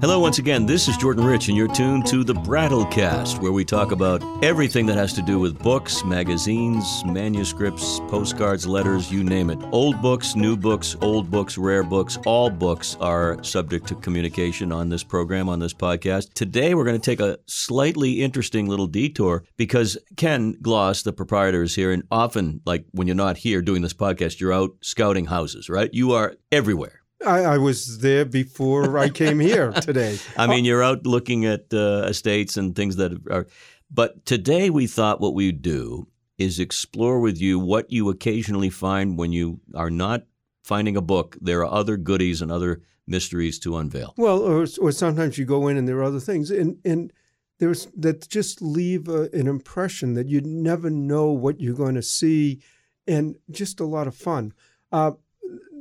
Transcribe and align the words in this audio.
Hello, 0.00 0.18
once 0.18 0.38
again. 0.38 0.64
This 0.64 0.88
is 0.88 0.96
Jordan 0.96 1.26
Rich, 1.26 1.48
and 1.48 1.56
you're 1.58 1.68
tuned 1.68 2.06
to 2.06 2.24
the 2.24 2.32
Brattlecast, 2.32 3.38
where 3.42 3.52
we 3.52 3.66
talk 3.66 3.92
about 3.92 4.22
everything 4.42 4.86
that 4.86 4.96
has 4.96 5.12
to 5.12 5.20
do 5.20 5.38
with 5.38 5.58
books, 5.58 6.02
magazines, 6.06 7.04
manuscripts, 7.04 8.00
postcards, 8.08 8.66
letters, 8.66 9.12
you 9.12 9.22
name 9.22 9.50
it. 9.50 9.58
Old 9.72 10.00
books, 10.00 10.34
new 10.34 10.56
books, 10.56 10.96
old 11.02 11.30
books, 11.30 11.58
rare 11.58 11.82
books, 11.82 12.16
all 12.24 12.48
books 12.48 12.96
are 12.98 13.44
subject 13.44 13.86
to 13.88 13.94
communication 13.96 14.72
on 14.72 14.88
this 14.88 15.04
program, 15.04 15.50
on 15.50 15.58
this 15.58 15.74
podcast. 15.74 16.32
Today, 16.32 16.74
we're 16.74 16.86
going 16.86 16.98
to 16.98 17.04
take 17.04 17.20
a 17.20 17.38
slightly 17.44 18.22
interesting 18.22 18.68
little 18.68 18.86
detour 18.86 19.44
because 19.58 19.98
Ken 20.16 20.56
Gloss, 20.62 21.02
the 21.02 21.12
proprietor, 21.12 21.62
is 21.62 21.74
here. 21.74 21.92
And 21.92 22.04
often, 22.10 22.62
like 22.64 22.86
when 22.92 23.06
you're 23.06 23.16
not 23.16 23.36
here 23.36 23.60
doing 23.60 23.82
this 23.82 23.92
podcast, 23.92 24.40
you're 24.40 24.54
out 24.54 24.70
scouting 24.80 25.26
houses, 25.26 25.68
right? 25.68 25.92
You 25.92 26.12
are 26.12 26.36
everywhere. 26.50 26.99
I, 27.26 27.40
I, 27.40 27.58
was 27.58 27.98
there 27.98 28.24
before 28.24 28.98
I 28.98 29.08
came 29.08 29.40
here 29.40 29.72
today. 29.82 30.18
I 30.36 30.46
mean, 30.46 30.64
you're 30.64 30.82
out 30.82 31.06
looking 31.06 31.44
at 31.44 31.72
uh, 31.72 32.06
estates 32.08 32.56
and 32.56 32.74
things 32.74 32.96
that 32.96 33.12
are. 33.30 33.46
But 33.90 34.24
today 34.24 34.70
we 34.70 34.86
thought 34.86 35.20
what 35.20 35.34
we'd 35.34 35.62
do 35.62 36.06
is 36.38 36.58
explore 36.58 37.20
with 37.20 37.40
you 37.40 37.58
what 37.58 37.90
you 37.90 38.08
occasionally 38.08 38.70
find 38.70 39.18
when 39.18 39.32
you 39.32 39.60
are 39.74 39.90
not 39.90 40.24
finding 40.64 40.96
a 40.96 41.02
book. 41.02 41.36
There 41.40 41.60
are 41.60 41.72
other 41.72 41.96
goodies 41.96 42.40
and 42.40 42.50
other 42.50 42.82
mysteries 43.06 43.58
to 43.58 43.76
unveil. 43.76 44.14
Well, 44.16 44.38
or, 44.38 44.66
or 44.80 44.92
sometimes 44.92 45.36
you 45.36 45.44
go 45.44 45.68
in 45.68 45.76
and 45.76 45.86
there 45.86 45.98
are 45.98 46.04
other 46.04 46.20
things, 46.20 46.50
and 46.50 46.78
and 46.84 47.12
there's 47.58 47.86
that 47.96 48.28
just 48.28 48.62
leave 48.62 49.08
a, 49.08 49.28
an 49.32 49.46
impression 49.46 50.14
that 50.14 50.28
you 50.28 50.40
never 50.40 50.88
know 50.88 51.26
what 51.26 51.60
you're 51.60 51.74
going 51.74 51.96
to 51.96 52.02
see, 52.02 52.62
and 53.06 53.36
just 53.50 53.80
a 53.80 53.84
lot 53.84 54.06
of 54.06 54.14
fun. 54.14 54.54
Uh, 54.92 55.12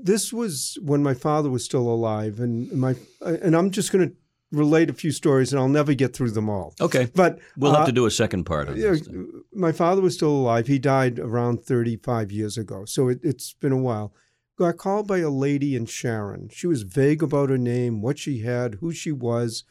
this 0.03 0.33
was 0.33 0.77
when 0.81 1.03
my 1.03 1.13
father 1.13 1.49
was 1.49 1.63
still 1.63 1.87
alive, 1.87 2.39
and 2.39 2.71
my 2.71 2.95
and 3.21 3.55
I'm 3.55 3.71
just 3.71 3.91
going 3.91 4.09
to 4.09 4.15
relate 4.51 4.89
a 4.89 4.93
few 4.93 5.11
stories, 5.11 5.51
and 5.51 5.59
I'll 5.59 5.67
never 5.67 5.93
get 5.93 6.15
through 6.15 6.31
them 6.31 6.49
all. 6.49 6.73
Okay, 6.81 7.09
but 7.13 7.39
we'll 7.57 7.73
have 7.73 7.83
uh, 7.83 7.87
to 7.87 7.91
do 7.91 8.05
a 8.05 8.11
second 8.11 8.45
part 8.45 8.69
of 8.69 8.77
this. 8.77 9.07
My 9.53 9.71
father 9.71 10.01
was 10.01 10.15
still 10.15 10.31
alive. 10.31 10.67
He 10.67 10.79
died 10.79 11.19
around 11.19 11.63
35 11.63 12.31
years 12.31 12.57
ago, 12.57 12.85
so 12.85 13.09
it, 13.09 13.19
it's 13.23 13.53
been 13.53 13.71
a 13.71 13.77
while. 13.77 14.13
Got 14.57 14.77
called 14.77 15.07
by 15.07 15.19
a 15.19 15.29
lady 15.29 15.75
in 15.75 15.85
Sharon. 15.85 16.49
She 16.51 16.67
was 16.67 16.81
vague 16.83 17.23
about 17.23 17.49
her 17.49 17.57
name, 17.57 18.01
what 18.01 18.19
she 18.19 18.39
had, 18.39 18.75
who 18.75 18.91
she 18.91 19.11
was, 19.11 19.63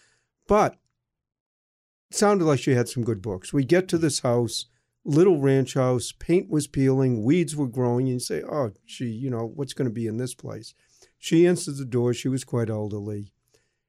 but 0.46 0.78
sounded 2.10 2.46
like 2.46 2.60
she 2.60 2.74
had 2.74 2.88
some 2.88 3.04
good 3.04 3.20
books. 3.20 3.52
We 3.52 3.64
get 3.64 3.88
to 3.88 3.98
this 3.98 4.20
house 4.20 4.66
little 5.04 5.40
ranch 5.40 5.74
house, 5.74 6.12
paint 6.18 6.50
was 6.50 6.66
peeling, 6.66 7.22
weeds 7.22 7.56
were 7.56 7.66
growing, 7.66 8.06
and 8.06 8.14
you 8.14 8.20
say, 8.20 8.42
oh, 8.42 8.72
gee, 8.86 9.06
you 9.06 9.30
know, 9.30 9.50
what's 9.54 9.72
going 9.72 9.88
to 9.88 9.94
be 9.94 10.06
in 10.06 10.18
this 10.18 10.34
place? 10.34 10.74
She 11.18 11.46
answered 11.46 11.76
the 11.76 11.84
door. 11.84 12.14
She 12.14 12.28
was 12.28 12.44
quite 12.44 12.70
elderly. 12.70 13.32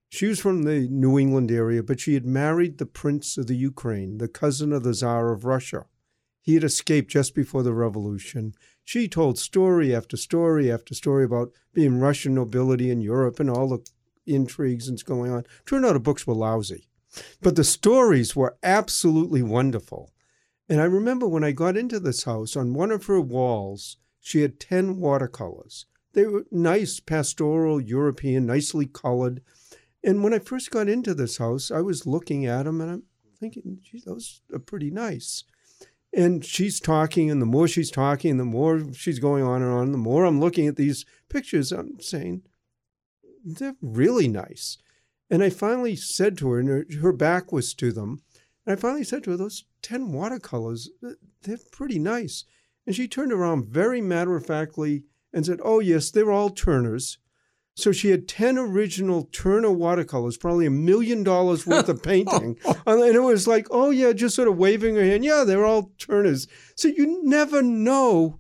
She 0.10 0.26
was 0.26 0.40
from 0.40 0.64
the 0.64 0.88
New 0.90 1.20
England 1.20 1.52
area, 1.52 1.84
but 1.84 2.00
she 2.00 2.16
had 2.16 2.26
married 2.26 2.78
the 2.78 2.88
prince 2.88 3.38
of 3.38 3.46
the 3.46 3.56
Ukraine, 3.56 4.18
the 4.18 4.28
cousin 4.28 4.74
of 4.74 4.84
the 4.84 4.94
Tsar 4.94 5.32
of 5.32 5.46
Russia. 5.46 5.86
He 6.42 6.56
had 6.56 6.64
escaped 6.64 7.12
just 7.12 7.36
before 7.36 7.62
the 7.62 7.74
revolution. 7.74 8.56
She 8.84 9.08
told 9.08 9.38
story 9.38 9.94
after 9.94 10.18
story 10.18 10.72
after 10.72 10.96
story 10.96 11.24
about 11.24 11.52
being 11.74 12.00
Russian 12.00 12.34
nobility 12.34 12.90
in 12.90 13.02
Europe 13.02 13.40
and 13.40 13.52
all 13.52 13.68
the 13.70 13.86
intrigues 14.26 14.90
that's 14.90 15.04
going 15.04 15.32
on. 15.32 15.44
Turned 15.68 15.86
out 15.86 15.94
her 15.94 16.00
books 16.00 16.26
were 16.26 16.34
lousy, 16.34 16.88
but 17.42 17.56
the 17.56 17.64
stories 17.64 18.36
were 18.36 18.58
absolutely 18.64 19.44
wonderful. 19.44 20.12
And 20.70 20.80
I 20.80 20.86
remember 20.86 21.28
when 21.28 21.44
I 21.44 21.52
got 21.52 21.76
into 21.76 22.00
this 22.00 22.24
house, 22.26 22.56
on 22.56 22.76
one 22.76 22.92
of 22.92 23.08
her 23.08 23.20
walls, 23.20 23.98
she 24.20 24.44
had 24.44 24.60
10 24.60 24.98
watercolors. 24.98 25.88
They 26.14 26.26
were 26.26 26.46
nice, 26.52 27.00
pastoral, 27.00 27.82
European, 27.82 28.46
nicely 28.46 28.86
colored. 28.86 29.42
And 30.04 30.24
when 30.24 30.34
I 30.34 30.40
first 30.40 30.70
got 30.70 30.88
into 30.88 31.16
this 31.16 31.38
house, 31.38 31.72
I 31.72 31.82
was 31.82 32.06
looking 32.06 32.46
at 32.46 32.64
them 32.64 32.82
and 32.82 32.92
I'm 32.92 33.04
thinking, 33.40 33.80
gee, 33.82 34.02
those 34.06 34.42
are 34.54 34.60
pretty 34.60 34.92
nice. 34.92 35.44
And 36.14 36.44
she's 36.46 36.80
talking, 36.80 37.30
and 37.30 37.42
the 37.42 37.46
more 37.46 37.68
she's 37.68 37.92
talking, 37.92 38.38
the 38.38 38.46
more 38.46 38.94
she's 38.94 39.20
going 39.20 39.44
on 39.44 39.62
and 39.62 39.72
on, 39.72 39.92
the 39.92 39.98
more 39.98 40.26
I'm 40.26 40.40
looking 40.40 40.68
at 40.68 40.76
these 40.76 41.06
pictures, 41.30 41.72
I'm 41.72 42.00
saying, 42.00 42.44
they're 43.44 43.76
really 43.82 44.28
nice. 44.28 44.78
And 45.30 45.44
I 45.44 45.50
finally 45.52 45.96
said 45.96 46.38
to 46.40 46.50
her, 46.50 46.60
and 46.60 46.70
her, 46.70 46.86
her 47.02 47.14
back 47.14 47.52
was 47.52 47.74
to 47.76 47.92
them, 47.92 48.22
and 48.66 48.78
I 48.78 48.82
finally 48.82 49.04
said 49.04 49.24
to 49.24 49.32
her, 49.32 49.38
Those 49.38 49.66
10 49.82 50.12
watercolors, 50.12 50.90
they're 51.44 51.58
pretty 51.72 52.00
nice. 52.00 52.46
And 52.86 52.96
she 52.96 53.08
turned 53.08 53.32
around 53.32 53.68
very 53.68 54.02
matter 54.02 54.36
of 54.36 54.46
factly 54.46 55.04
and 55.34 55.46
said, 55.46 55.60
Oh, 55.64 55.80
yes, 55.80 56.10
they're 56.10 56.32
all 56.32 56.50
Turner's. 56.50 57.18
So 57.80 57.94
she 57.94 58.10
had 58.10 58.28
10 58.28 58.58
original 58.58 59.30
Turner 59.32 59.72
watercolors, 59.72 60.38
probably 60.38 60.66
a 60.66 60.72
million 60.72 61.24
dollars 61.24 61.66
worth 61.66 61.88
of 61.88 62.04
painting. 62.04 62.58
and 62.86 63.16
it 63.16 63.22
was 63.22 63.48
like, 63.48 63.68
oh, 63.72 63.90
yeah, 63.90 64.12
just 64.12 64.36
sort 64.36 64.50
of 64.50 64.58
waving 64.58 64.96
her 64.96 65.04
hand. 65.04 65.24
Yeah, 65.24 65.46
they're 65.46 65.66
all 65.66 65.92
Turner's. 65.98 66.48
So 66.76 66.90
you 66.90 67.22
never 67.24 67.62
know 67.62 68.40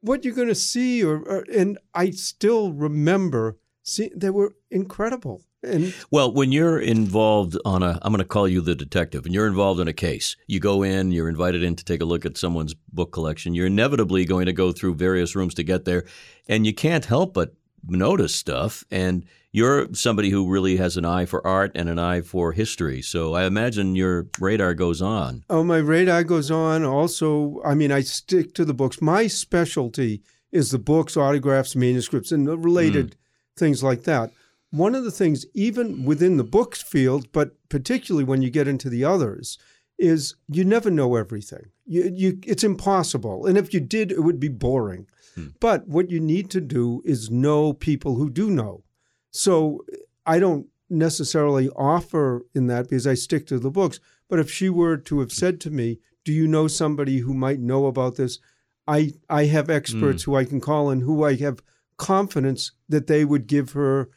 what 0.00 0.24
you're 0.24 0.34
going 0.34 0.48
to 0.48 0.54
see. 0.54 1.02
Or, 1.02 1.16
or, 1.16 1.44
And 1.52 1.78
I 1.94 2.10
still 2.10 2.72
remember, 2.72 3.58
see, 3.82 4.10
they 4.14 4.30
were 4.30 4.54
incredible. 4.70 5.42
And 5.66 5.94
well, 6.10 6.32
when 6.32 6.52
you're 6.52 6.78
involved 6.78 7.58
on 7.64 7.82
a, 7.82 7.98
I'm 8.02 8.12
going 8.12 8.18
to 8.18 8.24
call 8.24 8.48
you 8.48 8.60
the 8.60 8.74
detective, 8.74 9.24
and 9.26 9.34
you're 9.34 9.46
involved 9.46 9.80
in 9.80 9.88
a 9.88 9.92
case, 9.92 10.36
you 10.46 10.60
go 10.60 10.82
in, 10.82 11.12
you're 11.12 11.28
invited 11.28 11.62
in 11.62 11.76
to 11.76 11.84
take 11.84 12.00
a 12.00 12.06
look 12.06 12.24
at 12.24 12.38
someone's 12.38 12.74
book 12.74 13.12
collection. 13.12 13.54
You're 13.54 13.66
inevitably 13.66 14.24
going 14.24 14.46
to 14.46 14.52
go 14.52 14.72
through 14.72 14.94
various 14.94 15.34
rooms 15.34 15.54
to 15.54 15.62
get 15.62 15.84
there, 15.84 16.04
and 16.48 16.66
you 16.66 16.72
can't 16.72 17.04
help 17.04 17.34
but 17.34 17.54
notice 17.86 18.34
stuff. 18.34 18.84
And 18.90 19.24
you're 19.52 19.92
somebody 19.94 20.28
who 20.28 20.50
really 20.50 20.76
has 20.76 20.96
an 20.96 21.06
eye 21.06 21.24
for 21.24 21.46
art 21.46 21.72
and 21.74 21.88
an 21.88 21.98
eye 21.98 22.20
for 22.20 22.52
history. 22.52 23.00
So 23.00 23.34
I 23.34 23.44
imagine 23.44 23.96
your 23.96 24.26
radar 24.38 24.74
goes 24.74 25.00
on. 25.00 25.44
Oh, 25.48 25.64
my 25.64 25.78
radar 25.78 26.24
goes 26.24 26.50
on. 26.50 26.84
Also, 26.84 27.60
I 27.64 27.74
mean, 27.74 27.90
I 27.90 28.02
stick 28.02 28.54
to 28.54 28.66
the 28.66 28.74
books. 28.74 29.00
My 29.00 29.28
specialty 29.28 30.22
is 30.52 30.70
the 30.72 30.78
books, 30.78 31.16
autographs, 31.16 31.74
manuscripts, 31.74 32.32
and 32.32 32.46
related 32.62 33.12
mm. 33.12 33.58
things 33.58 33.82
like 33.82 34.04
that 34.04 34.30
one 34.76 34.94
of 34.94 35.04
the 35.04 35.10
things, 35.10 35.46
even 35.54 36.04
within 36.04 36.36
the 36.36 36.44
books 36.44 36.82
field, 36.82 37.30
but 37.32 37.56
particularly 37.68 38.24
when 38.24 38.42
you 38.42 38.50
get 38.50 38.68
into 38.68 38.88
the 38.88 39.04
others, 39.04 39.58
is 39.98 40.36
you 40.48 40.64
never 40.64 40.90
know 40.90 41.16
everything. 41.16 41.70
You, 41.86 42.10
you, 42.14 42.38
it's 42.44 42.64
impossible. 42.64 43.46
And 43.46 43.56
if 43.56 43.72
you 43.72 43.80
did, 43.80 44.12
it 44.12 44.20
would 44.20 44.38
be 44.38 44.48
boring. 44.48 45.06
Hmm. 45.34 45.48
But 45.60 45.88
what 45.88 46.10
you 46.10 46.20
need 46.20 46.50
to 46.50 46.60
do 46.60 47.02
is 47.04 47.30
know 47.30 47.72
people 47.72 48.16
who 48.16 48.28
do 48.28 48.50
know. 48.50 48.82
So 49.30 49.84
I 50.26 50.38
don't 50.38 50.66
necessarily 50.90 51.68
offer 51.70 52.44
in 52.54 52.66
that 52.66 52.84
because 52.88 53.06
I 53.06 53.14
stick 53.14 53.46
to 53.46 53.58
the 53.58 53.70
books. 53.70 54.00
But 54.28 54.38
if 54.38 54.50
she 54.50 54.68
were 54.68 54.96
to 54.96 55.20
have 55.20 55.32
said 55.32 55.60
to 55.62 55.70
me, 55.70 56.00
Do 56.24 56.32
you 56.32 56.46
know 56.46 56.68
somebody 56.68 57.18
who 57.18 57.34
might 57.34 57.60
know 57.60 57.86
about 57.86 58.16
this? 58.16 58.38
I, 58.86 59.12
I 59.28 59.46
have 59.46 59.70
experts 59.70 60.24
hmm. 60.24 60.30
who 60.30 60.36
I 60.36 60.44
can 60.44 60.60
call 60.60 60.90
and 60.90 61.02
who 61.02 61.24
I 61.24 61.36
have 61.36 61.62
confidence 61.96 62.72
that 62.88 63.06
they 63.06 63.24
would 63.24 63.46
give 63.46 63.72
her 63.72 64.10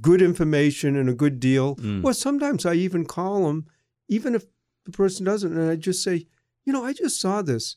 good 0.00 0.22
information 0.22 0.96
and 0.96 1.08
a 1.08 1.14
good 1.14 1.40
deal. 1.40 1.76
Mm. 1.76 2.02
Well, 2.02 2.14
sometimes 2.14 2.64
I 2.64 2.74
even 2.74 3.04
call 3.04 3.46
them, 3.46 3.66
even 4.08 4.34
if 4.34 4.44
the 4.84 4.92
person 4.92 5.24
doesn't, 5.24 5.56
and 5.56 5.70
I 5.70 5.76
just 5.76 6.02
say, 6.02 6.26
you 6.64 6.72
know, 6.72 6.84
I 6.84 6.92
just 6.92 7.20
saw 7.20 7.42
this, 7.42 7.76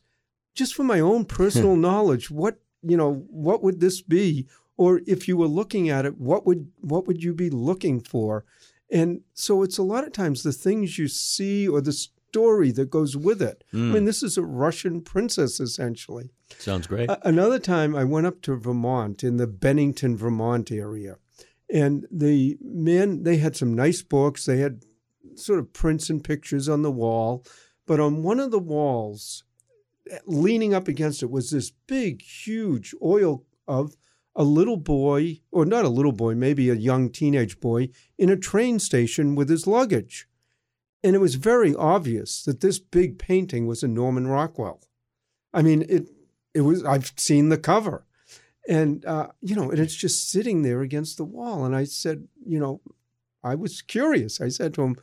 just 0.53 0.73
for 0.75 0.83
my 0.83 0.99
own 0.99 1.25
personal 1.39 1.75
knowledge. 1.75 2.29
What 2.29 2.59
you 2.81 2.97
know, 2.97 3.25
what 3.29 3.63
would 3.63 3.79
this 3.79 4.01
be? 4.01 4.47
Or 4.77 5.01
if 5.07 5.27
you 5.27 5.37
were 5.37 5.47
looking 5.47 5.89
at 5.89 6.05
it, 6.05 6.17
what 6.19 6.45
would 6.45 6.71
what 6.81 7.07
would 7.07 7.23
you 7.23 7.33
be 7.33 7.49
looking 7.49 7.99
for? 7.99 8.45
And 8.91 9.21
so 9.33 9.63
it's 9.63 9.79
a 9.79 9.83
lot 9.83 10.03
of 10.03 10.13
times 10.13 10.43
the 10.43 10.51
things 10.51 10.99
you 10.99 11.07
see 11.07 11.67
or 11.67 11.81
the 11.81 11.91
story 11.91 12.71
that 12.71 12.91
goes 12.91 13.17
with 13.17 13.41
it. 13.41 13.63
Mm. 13.73 13.89
I 13.89 13.93
mean, 13.93 14.05
this 14.05 14.21
is 14.21 14.37
a 14.37 14.43
Russian 14.43 15.01
princess 15.01 15.59
essentially. 15.59 16.29
Sounds 16.59 16.85
great. 16.85 17.09
another 17.23 17.57
time 17.57 17.95
I 17.95 18.03
went 18.03 18.27
up 18.27 18.41
to 18.43 18.55
Vermont 18.55 19.23
in 19.23 19.37
the 19.37 19.47
Bennington, 19.47 20.15
Vermont 20.15 20.71
area 20.71 21.17
and 21.69 22.05
the 22.11 22.57
men, 22.61 23.23
they 23.23 23.37
had 23.37 23.55
some 23.55 23.73
nice 23.73 24.01
books. 24.01 24.45
They 24.45 24.57
had 24.57 24.83
sort 25.35 25.59
of 25.59 25.73
prints 25.73 26.09
and 26.09 26.23
pictures 26.23 26.69
on 26.69 26.81
the 26.81 26.91
wall. 26.91 27.45
But 27.85 27.99
on 27.99 28.23
one 28.23 28.39
of 28.39 28.51
the 28.51 28.59
walls, 28.59 29.43
leaning 30.25 30.73
up 30.73 30.87
against 30.87 31.23
it, 31.23 31.29
was 31.29 31.51
this 31.51 31.71
big, 31.87 32.21
huge 32.21 32.93
oil 33.01 33.45
of 33.67 33.95
a 34.35 34.43
little 34.43 34.77
boy, 34.77 35.39
or 35.51 35.65
not 35.65 35.85
a 35.85 35.89
little 35.89 36.11
boy, 36.11 36.35
maybe 36.35 36.69
a 36.69 36.75
young 36.75 37.09
teenage 37.09 37.59
boy, 37.59 37.89
in 38.17 38.29
a 38.29 38.35
train 38.35 38.79
station 38.79 39.33
with 39.35 39.49
his 39.49 39.65
luggage. 39.65 40.27
And 41.03 41.15
it 41.15 41.19
was 41.19 41.35
very 41.35 41.75
obvious 41.75 42.43
that 42.43 42.61
this 42.61 42.79
big 42.79 43.17
painting 43.17 43.67
was 43.67 43.83
a 43.83 43.87
Norman 43.87 44.27
Rockwell. 44.27 44.81
I 45.53 45.61
mean, 45.61 45.85
it 45.87 46.09
it 46.53 46.61
was 46.61 46.83
I've 46.83 47.13
seen 47.17 47.49
the 47.49 47.57
cover 47.57 48.05
and 48.67 49.05
uh, 49.05 49.27
you 49.41 49.55
know, 49.55 49.69
and 49.69 49.79
it's 49.79 49.95
just 49.95 50.29
sitting 50.29 50.61
there 50.61 50.81
against 50.81 51.17
the 51.17 51.23
wall. 51.23 51.65
And 51.65 51.75
I 51.75 51.83
said, 51.83 52.27
you 52.45 52.59
know, 52.59 52.81
I 53.43 53.55
was 53.55 53.81
curious. 53.81 54.41
I 54.41 54.49
said 54.49 54.73
to 54.75 54.83
him, 54.83 54.97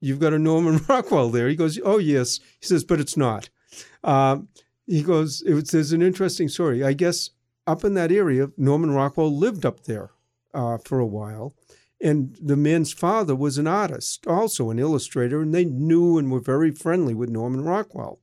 "You've 0.00 0.20
got 0.20 0.32
a 0.32 0.38
Norman 0.38 0.80
Rockwell 0.88 1.30
there." 1.30 1.48
He 1.48 1.56
goes, 1.56 1.78
"Oh 1.84 1.98
yes." 1.98 2.40
He 2.60 2.66
says, 2.66 2.84
"But 2.84 3.00
it's 3.00 3.16
not." 3.16 3.50
Uh, 4.04 4.38
he 4.86 5.02
goes, 5.02 5.42
it 5.42 5.54
was, 5.54 5.70
"There's 5.70 5.92
an 5.92 6.02
interesting 6.02 6.48
story. 6.48 6.82
I 6.82 6.92
guess 6.92 7.30
up 7.66 7.84
in 7.84 7.94
that 7.94 8.12
area, 8.12 8.50
Norman 8.56 8.90
Rockwell 8.90 9.34
lived 9.34 9.64
up 9.64 9.84
there 9.84 10.10
uh, 10.52 10.78
for 10.78 10.98
a 10.98 11.06
while." 11.06 11.54
And 12.00 12.36
the 12.42 12.56
man's 12.56 12.92
father 12.92 13.36
was 13.36 13.58
an 13.58 13.68
artist, 13.68 14.26
also 14.26 14.70
an 14.70 14.80
illustrator, 14.80 15.40
and 15.40 15.54
they 15.54 15.64
knew 15.64 16.18
and 16.18 16.32
were 16.32 16.40
very 16.40 16.72
friendly 16.72 17.14
with 17.14 17.30
Norman 17.30 17.62
Rockwell. 17.62 18.18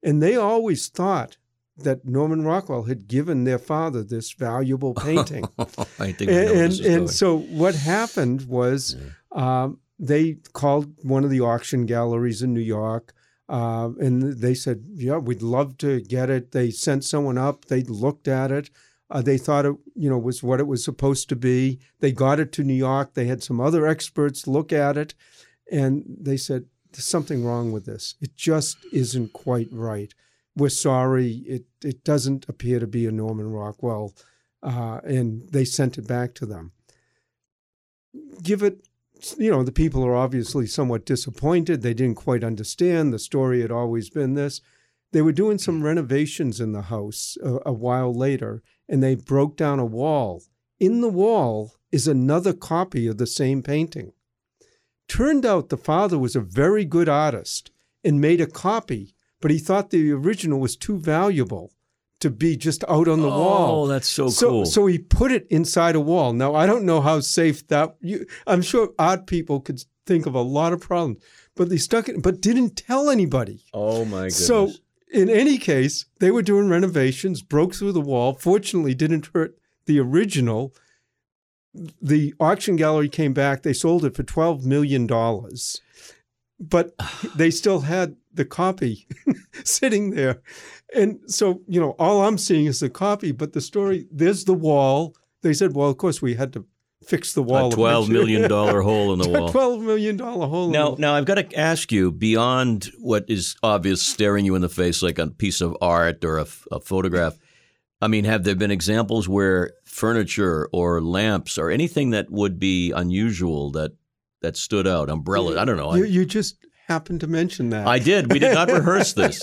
And 0.00 0.22
they 0.22 0.36
always 0.36 0.88
thought 0.88 1.36
that 1.76 2.04
Norman 2.04 2.42
Rockwell 2.44 2.84
had 2.84 3.08
given 3.08 3.44
their 3.44 3.58
father 3.58 4.02
this 4.02 4.32
valuable 4.32 4.94
painting. 5.08 5.44
I 5.58 6.12
and 6.30 6.72
and 6.80 7.10
so 7.10 7.38
what 7.38 7.74
happened 7.74 8.42
was 8.42 8.96
um, 9.32 9.78
they 9.98 10.38
called 10.52 10.94
one 11.02 11.24
of 11.24 11.30
the 11.30 11.40
auction 11.40 11.86
galleries 11.86 12.42
in 12.42 12.54
New 12.54 12.60
York, 12.60 13.12
uh, 13.48 13.90
and 13.98 14.22
they 14.22 14.54
said, 14.54 14.84
"Yeah, 14.92 15.18
we'd 15.18 15.42
love 15.42 15.78
to 15.78 16.00
get 16.00 16.30
it." 16.30 16.52
They 16.52 16.70
sent 16.70 17.04
someone 17.04 17.38
up. 17.38 17.66
They 17.66 17.82
looked 17.82 18.28
at 18.28 18.50
it. 18.50 18.70
Uh, 19.10 19.22
they 19.22 19.36
thought 19.38 19.66
it, 19.66 19.74
you 19.96 20.08
know, 20.08 20.18
was 20.18 20.42
what 20.42 20.60
it 20.60 20.68
was 20.68 20.84
supposed 20.84 21.28
to 21.28 21.36
be. 21.36 21.80
They 21.98 22.12
got 22.12 22.38
it 22.38 22.52
to 22.52 22.64
New 22.64 22.74
York. 22.74 23.14
They 23.14 23.26
had 23.26 23.42
some 23.42 23.60
other 23.60 23.86
experts 23.86 24.46
look 24.46 24.72
at 24.72 24.96
it, 24.96 25.14
and 25.70 26.04
they 26.06 26.36
said, 26.36 26.66
"There's 26.92 27.06
something 27.06 27.44
wrong 27.44 27.72
with 27.72 27.86
this. 27.86 28.14
It 28.20 28.36
just 28.36 28.78
isn't 28.92 29.32
quite 29.32 29.68
right. 29.72 30.14
We're 30.60 30.68
sorry. 30.68 31.42
It 31.46 31.64
it 31.82 32.04
doesn't 32.04 32.48
appear 32.48 32.78
to 32.78 32.86
be 32.86 33.06
a 33.06 33.12
Norman 33.12 33.50
Rockwell." 33.50 34.14
Uh, 34.62 35.00
and 35.04 35.48
they 35.50 35.64
sent 35.64 35.96
it 35.98 36.06
back 36.06 36.34
to 36.34 36.44
them. 36.44 36.72
Give 38.42 38.62
it, 38.62 38.86
you 39.38 39.50
know, 39.50 39.62
the 39.62 39.72
people 39.72 40.04
are 40.04 40.14
obviously 40.14 40.66
somewhat 40.66 41.06
disappointed. 41.06 41.80
They 41.80 41.94
didn't 41.94 42.16
quite 42.16 42.44
understand. 42.44 43.12
The 43.12 43.18
story 43.18 43.62
had 43.62 43.70
always 43.70 44.10
been 44.10 44.34
this. 44.34 44.60
They 45.12 45.22
were 45.22 45.32
doing 45.32 45.58
some 45.58 45.82
renovations 45.82 46.60
in 46.60 46.72
the 46.72 46.82
house 46.82 47.38
a, 47.42 47.58
a 47.66 47.72
while 47.72 48.14
later, 48.14 48.62
and 48.88 49.02
they 49.02 49.14
broke 49.14 49.56
down 49.56 49.78
a 49.78 49.84
wall. 49.86 50.42
In 50.78 51.00
the 51.00 51.08
wall 51.08 51.74
is 51.90 52.06
another 52.06 52.52
copy 52.52 53.06
of 53.06 53.16
the 53.16 53.26
same 53.26 53.62
painting. 53.62 54.12
Turned 55.08 55.44
out 55.44 55.70
the 55.70 55.76
father 55.76 56.18
was 56.18 56.36
a 56.36 56.40
very 56.40 56.84
good 56.84 57.08
artist 57.08 57.70
and 58.04 58.20
made 58.20 58.40
a 58.40 58.46
copy, 58.46 59.14
but 59.40 59.50
he 59.50 59.58
thought 59.58 59.90
the 59.90 60.12
original 60.12 60.60
was 60.60 60.76
too 60.76 60.98
valuable 60.98 61.72
to 62.20 62.30
be 62.30 62.56
just 62.56 62.84
out 62.88 63.08
on 63.08 63.20
the 63.22 63.30
oh, 63.30 63.38
wall. 63.38 63.84
Oh, 63.84 63.86
that's 63.86 64.08
so, 64.08 64.28
So, 64.28 64.48
cool. 64.48 64.66
so 64.66 64.86
he 64.86 64.98
put 64.98 65.32
it 65.32 65.46
inside 65.48 65.94
a 65.96 66.00
wall. 66.00 66.32
Now 66.32 66.54
I 66.54 66.66
don't 66.66 66.84
know 66.84 67.00
how 67.00 67.20
safe 67.20 67.66
that. 67.68 67.96
You, 68.00 68.26
I'm 68.46 68.62
sure 68.62 68.90
odd 68.98 69.26
people 69.26 69.60
could 69.60 69.82
think 70.06 70.26
of 70.26 70.34
a 70.34 70.42
lot 70.42 70.72
of 70.72 70.80
problems, 70.80 71.22
but 71.56 71.68
they 71.68 71.78
stuck 71.78 72.08
it, 72.08 72.22
but 72.22 72.40
didn't 72.40 72.76
tell 72.76 73.10
anybody. 73.10 73.64
oh 73.72 74.04
my 74.04 74.28
goodness. 74.28 74.46
So 74.46 74.70
in 75.12 75.28
any 75.28 75.58
case, 75.58 76.06
they 76.20 76.30
were 76.30 76.42
doing 76.42 76.68
renovations, 76.68 77.42
broke 77.42 77.74
through 77.74 77.92
the 77.92 78.00
wall. 78.00 78.34
Fortunately, 78.34 78.94
didn't 78.94 79.30
hurt 79.34 79.56
the 79.86 79.98
original. 79.98 80.74
The 82.00 82.34
auction 82.38 82.76
gallery 82.76 83.08
came 83.08 83.32
back. 83.32 83.62
They 83.62 83.72
sold 83.72 84.04
it 84.04 84.14
for 84.14 84.22
twelve 84.22 84.64
million 84.64 85.06
dollars, 85.06 85.80
but 86.58 86.94
they 87.34 87.50
still 87.50 87.80
had 87.80 88.16
the 88.32 88.44
copy 88.44 89.06
sitting 89.64 90.10
there. 90.10 90.40
And 90.94 91.20
so, 91.26 91.62
you 91.66 91.80
know, 91.80 91.94
all 91.98 92.24
I'm 92.24 92.38
seeing 92.38 92.66
is 92.66 92.80
the 92.80 92.90
copy, 92.90 93.32
but 93.32 93.52
the 93.52 93.60
story. 93.60 94.06
There's 94.10 94.44
the 94.44 94.54
wall. 94.54 95.14
They 95.42 95.52
said, 95.52 95.74
well, 95.74 95.88
of 95.88 95.96
course, 95.98 96.20
we 96.20 96.34
had 96.34 96.52
to 96.54 96.66
fix 97.04 97.32
the 97.32 97.42
wall. 97.42 97.68
a 97.68 97.72
twelve 97.72 98.08
million 98.08 98.48
dollar 98.48 98.80
hole 98.82 99.12
in 99.12 99.18
the 99.18 99.28
wall. 99.28 99.50
Twelve 99.50 99.80
million 99.82 100.16
dollar 100.16 100.46
hole. 100.46 100.66
in 100.66 100.72
Now, 100.72 100.96
now 100.98 101.14
I've 101.14 101.24
got 101.24 101.36
to 101.36 101.58
ask 101.58 101.90
you 101.92 102.12
beyond 102.12 102.90
what 102.98 103.24
is 103.28 103.56
obvious, 103.62 104.02
staring 104.02 104.44
you 104.44 104.54
in 104.54 104.62
the 104.62 104.68
face 104.68 105.02
like 105.02 105.18
a 105.18 105.28
piece 105.28 105.60
of 105.60 105.76
art 105.80 106.24
or 106.24 106.38
a 106.38 106.44
photograph. 106.44 107.38
I 108.02 108.08
mean, 108.08 108.24
have 108.24 108.44
there 108.44 108.54
been 108.54 108.70
examples 108.70 109.28
where 109.28 109.72
furniture 109.84 110.68
or 110.72 111.02
lamps 111.02 111.58
or 111.58 111.70
anything 111.70 112.10
that 112.10 112.30
would 112.30 112.58
be 112.58 112.92
unusual 112.92 113.70
that 113.72 113.92
that 114.40 114.56
stood 114.56 114.86
out? 114.86 115.10
Umbrellas? 115.10 115.56
I 115.56 115.64
don't 115.64 115.76
know. 115.76 115.94
you, 115.94 116.04
you 116.04 116.24
just 116.24 116.56
happened 116.90 117.20
to 117.20 117.26
mention 117.28 117.70
that. 117.70 117.86
I 117.86 118.00
did. 118.00 118.32
We 118.32 118.40
did 118.40 118.52
not 118.52 118.68
rehearse 118.78 119.12
this. 119.12 119.42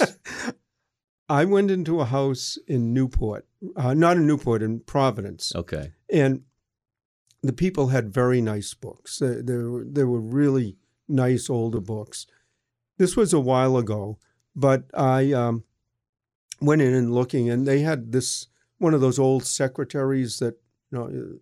I 1.29 1.45
went 1.45 1.71
into 1.71 2.01
a 2.01 2.05
house 2.05 2.57
in 2.67 2.93
Newport, 2.93 3.47
uh, 3.75 3.93
not 3.93 4.17
in 4.17 4.27
Newport, 4.27 4.61
in 4.61 4.81
Providence, 4.81 5.53
Okay. 5.55 5.91
and 6.11 6.41
the 7.41 7.53
people 7.53 7.87
had 7.87 8.13
very 8.13 8.41
nice 8.41 8.73
books. 8.73 9.19
They, 9.19 9.41
they, 9.41 9.55
were, 9.55 9.85
they 9.89 10.03
were 10.03 10.19
really 10.19 10.75
nice 11.07 11.49
older 11.49 11.79
books. 11.79 12.27
This 12.97 13.15
was 13.15 13.31
a 13.33 13.39
while 13.39 13.77
ago, 13.77 14.19
but 14.55 14.83
I 14.93 15.31
um, 15.31 15.63
went 16.59 16.81
in 16.81 16.93
and 16.93 17.13
looking, 17.13 17.49
and 17.49 17.65
they 17.65 17.79
had 17.79 18.11
this 18.11 18.47
one 18.79 18.93
of 18.93 19.01
those 19.01 19.17
old 19.19 19.45
secretaries 19.45 20.39
that 20.39 20.55
you 20.91 20.97
know, 20.97 21.39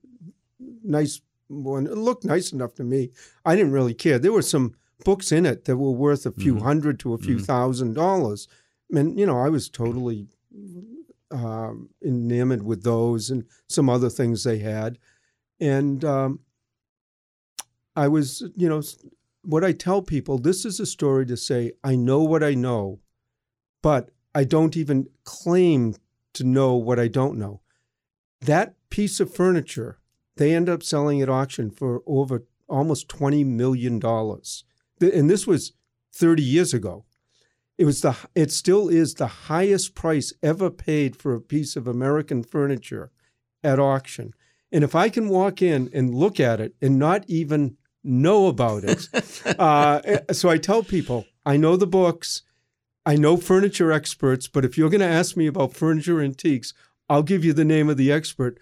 nice 0.84 1.22
one. 1.48 1.88
It 1.88 1.98
looked 1.98 2.26
nice 2.26 2.52
enough 2.52 2.76
to 2.76 2.84
me. 2.84 3.12
I 3.44 3.56
didn't 3.56 3.72
really 3.72 3.94
care. 3.94 4.20
There 4.20 4.32
were 4.32 4.42
some 4.42 4.76
books 5.04 5.32
in 5.32 5.46
it 5.46 5.66
that 5.66 5.78
were 5.78 5.92
worth 5.92 6.26
a 6.26 6.32
few 6.32 6.56
Mhm. 6.56 6.62
hundred 6.62 7.00
to 7.00 7.14
a 7.14 7.18
few 7.18 7.38
Mhm. 7.38 7.46
thousand 7.46 7.94
dollars, 7.94 8.48
and 8.92 9.20
you 9.20 9.26
know 9.26 9.38
I 9.38 9.50
was 9.50 9.70
totally 9.70 10.28
um, 11.32 11.90
enamored 12.04 12.64
with 12.64 12.84
those 12.84 13.30
and 13.30 13.46
some 13.68 13.90
other 13.90 14.10
things 14.10 14.44
they 14.44 14.60
had, 14.60 14.98
and 15.60 16.06
um, 16.06 16.40
I 17.96 18.08
was, 18.08 18.44
you 18.56 18.70
know, 18.70 18.82
what 19.44 19.64
I 19.64 19.72
tell 19.72 20.02
people. 20.02 20.38
This 20.38 20.66
is 20.66 20.80
a 20.80 20.86
story 20.86 21.26
to 21.26 21.36
say 21.36 21.74
I 21.84 21.96
know 21.96 22.24
what 22.24 22.44
I 22.44 22.54
know, 22.54 23.00
but 23.82 24.12
I 24.34 24.44
don't 24.44 24.78
even 24.78 25.08
claim 25.24 25.96
to 26.34 26.44
know 26.44 26.76
what 26.76 27.00
I 27.00 27.08
don't 27.08 27.38
know. 27.38 27.62
That 28.42 28.76
piece 28.90 29.20
of 29.20 29.34
furniture, 29.34 29.98
they 30.38 30.54
end 30.54 30.70
up 30.70 30.84
selling 30.84 31.22
at 31.22 31.30
auction 31.30 31.70
for 31.72 32.04
over 32.06 32.44
almost 32.70 33.08
$20 33.08 33.46
million. 33.46 34.00
Th- 35.00 35.14
And 35.14 35.30
this 35.30 35.46
was 35.48 35.74
30 36.14 36.44
years 36.44 36.74
ago. 36.74 37.06
It 37.78 37.86
was 37.86 38.02
the 38.02 38.16
it 38.36 38.52
still 38.52 38.88
is 38.88 39.16
the 39.16 39.28
highest 39.28 39.96
price 39.96 40.32
ever 40.42 40.70
paid 40.70 41.16
for 41.18 41.34
a 41.34 41.42
piece 41.42 41.76
of 41.76 41.88
American 41.88 42.42
furniture 42.44 43.12
at 43.64 43.80
auction. 43.80 44.34
And 44.72 44.84
if 44.84 44.96
I 44.96 45.10
can 45.10 45.28
walk 45.30 45.62
in 45.62 45.90
and 45.94 46.14
look 46.16 46.40
at 46.40 46.62
it 46.62 46.74
and 46.82 46.98
not 46.98 47.26
even 47.28 47.76
know 48.04 48.48
about 48.48 48.84
it, 48.86 49.10
uh, 49.60 50.02
so 50.32 50.48
I 50.50 50.58
tell 50.58 50.84
people 50.84 51.26
I 51.46 51.58
know 51.58 51.76
the 51.76 51.86
books, 51.88 52.44
I 53.06 53.16
know 53.18 53.36
furniture 53.36 53.92
experts, 53.92 54.48
but 54.48 54.64
if 54.64 54.78
you're 54.78 54.90
going 54.90 55.02
to 55.02 55.06
ask 55.06 55.36
me 55.36 55.46
about 55.48 55.74
furniture 55.74 56.22
antiques, 56.22 56.74
I'll 57.10 57.24
give 57.24 57.44
you 57.44 57.52
the 57.54 57.66
name 57.66 57.90
of 57.90 57.98
the 57.98 58.10
expert. 58.12 58.58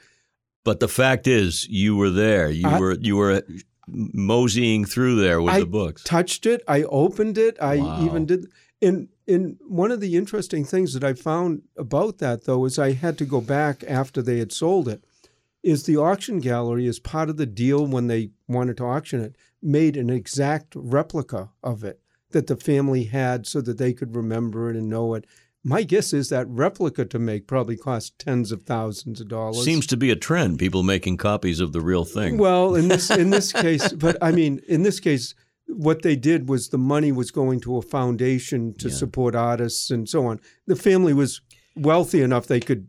But 0.66 0.80
the 0.80 0.88
fact 0.88 1.28
is, 1.28 1.68
you 1.70 1.96
were 1.96 2.10
there. 2.10 2.50
You 2.50 2.68
I- 2.68 2.80
were 2.80 2.98
you 3.00 3.16
were 3.18 3.44
moseying 3.88 4.86
through 4.86 5.16
there 5.16 5.42
with 5.42 5.54
I 5.56 5.60
the 5.62 5.66
books. 5.66 6.04
Touched 6.04 6.46
it, 6.46 6.62
I 6.68 6.84
opened 6.84 7.38
it, 7.38 7.58
I 7.62 7.78
Wow. 7.78 8.00
even 8.02 8.26
did. 8.26 8.48
And 8.82 9.10
and 9.28 9.58
one 9.66 9.92
of 9.92 10.02
the 10.02 10.18
interesting 10.18 10.66
things 10.66 10.94
that 10.94 11.04
I 11.04 11.14
found 11.14 11.62
about 11.78 12.18
that 12.18 12.44
though 12.44 12.66
is 12.66 12.78
I 12.78 12.92
had 12.92 13.18
to 13.20 13.26
go 13.26 13.40
back 13.40 13.84
after 13.88 14.22
they 14.22 14.40
had 14.40 14.52
sold 14.52 14.88
it. 14.90 15.04
Is 15.62 15.84
the 15.84 15.96
auction 15.96 16.40
gallery 16.40 16.88
as 16.88 17.00
part 17.00 17.30
of 17.30 17.38
the 17.38 17.46
deal 17.46 17.86
when 17.88 18.08
they 18.08 18.32
wanted 18.50 18.76
to 18.78 18.84
auction 18.86 19.22
it 19.22 19.38
made 19.62 19.96
an 19.96 20.10
exact 20.10 20.74
replica 20.76 21.52
of 21.64 21.86
it 21.86 22.02
that 22.32 22.48
the 22.48 22.58
family 22.58 23.06
had 23.06 23.48
so 23.48 23.62
that 23.62 23.78
they 23.78 23.94
could 23.94 24.14
remember 24.16 24.70
it 24.70 24.76
and 24.76 24.90
know 24.90 25.14
it. 25.14 25.26
My 25.64 25.84
guess 25.84 26.12
is 26.12 26.28
that 26.30 26.48
replica 26.50 27.06
to 27.06 27.20
make 27.20 27.48
probably 27.48 27.78
cost 27.78 28.20
tens 28.20 28.52
of 28.52 28.64
thousands 28.64 29.22
of 29.22 29.30
dollars. 29.30 29.64
Seems 29.64 29.88
to 29.88 29.98
be 29.98 30.12
a 30.12 30.16
trend. 30.16 30.60
People 30.60 30.84
making 30.84 31.18
copies 31.18 31.62
of 31.62 31.72
the 31.72 31.80
real 31.80 32.04
thing. 32.04 32.38
Well, 32.38 32.76
in 32.76 32.90
this 32.90 33.10
in 33.10 33.30
this 33.30 33.52
case, 33.66 33.94
but 33.94 34.18
I 34.22 34.32
mean, 34.32 34.60
in 34.68 34.84
this 34.84 35.00
case, 35.00 35.34
what 35.68 36.02
they 36.02 36.18
did 36.18 36.50
was 36.50 36.70
the 36.70 36.78
money 36.78 37.14
was 37.14 37.32
going 37.32 37.62
to 37.62 37.78
a 37.78 37.82
foundation 37.82 38.74
to 38.80 38.90
Yeah. 38.90 38.94
support 38.96 39.36
artists 39.36 39.90
and 39.90 40.08
so 40.10 40.26
on. 40.26 40.42
The 40.68 40.76
family 40.76 41.14
was 41.14 41.40
wealthy 41.78 42.22
enough 42.22 42.48
they 42.48 42.60
could 42.60 42.88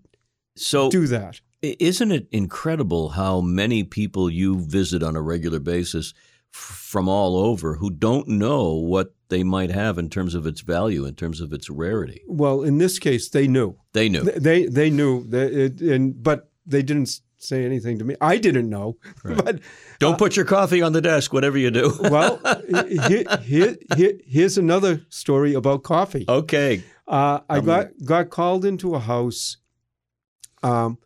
so 0.57 0.91
do 0.91 1.07
that. 1.07 1.41
Isn't 1.63 2.11
it 2.13 2.27
incredible 2.31 3.11
how 3.11 3.41
many 3.41 3.85
people 3.85 4.29
you 4.29 4.59
visit 4.61 5.03
on 5.03 5.17
a 5.17 5.23
regular 5.23 5.61
basis 5.61 6.13
from 6.55 7.09
all 7.09 7.37
over 7.37 7.75
who 7.77 7.91
don't 7.91 8.29
know 8.29 8.73
what 8.75 9.13
they 9.29 9.43
might 9.43 9.71
have 9.73 9.99
in 9.99 10.09
terms 10.09 10.37
of 10.37 10.47
its 10.47 10.61
value, 10.61 11.05
in 11.05 11.15
terms 11.17 11.41
of 11.41 11.53
its 11.53 11.69
rarity? 11.69 12.23
Well, 12.29 12.63
in 12.63 12.79
this 12.79 13.01
case, 13.01 13.29
they 13.29 13.49
knew. 13.49 13.77
They 13.93 14.09
knew. 14.09 14.23
They 14.23 14.67
they 14.67 14.89
knew 14.89 15.25
that, 15.31 15.53
it, 15.53 15.81
and 15.81 16.23
but 16.23 16.49
they 16.65 16.83
didn't 16.83 17.21
say 17.39 17.65
anything 17.65 17.99
to 17.99 18.05
me. 18.05 18.15
I 18.21 18.39
didn't 18.39 18.71
know, 18.71 18.97
Right. 19.25 19.45
but 19.45 19.61
Don't 19.99 20.17
put 20.17 20.37
your 20.37 20.45
coffee 20.47 20.81
on 20.81 20.93
the 20.93 21.01
desk, 21.03 21.33
whatever 21.33 21.59
you 21.59 21.71
do. 21.73 21.93
well, 22.01 22.39
here, 23.09 23.25
here, 23.43 23.77
here, 23.97 24.13
here's 24.25 24.57
another 24.57 25.03
story 25.09 25.55
about 25.55 25.83
coffee. 25.83 26.25
okay. 26.29 26.83
Uh, 27.09 27.41
I 27.51 27.59
Um, 27.59 27.65
got 27.67 27.87
got 28.05 28.31
called 28.31 28.65
into 28.65 28.95
a 28.95 29.01
house. 29.01 29.57
Um, 30.63 30.99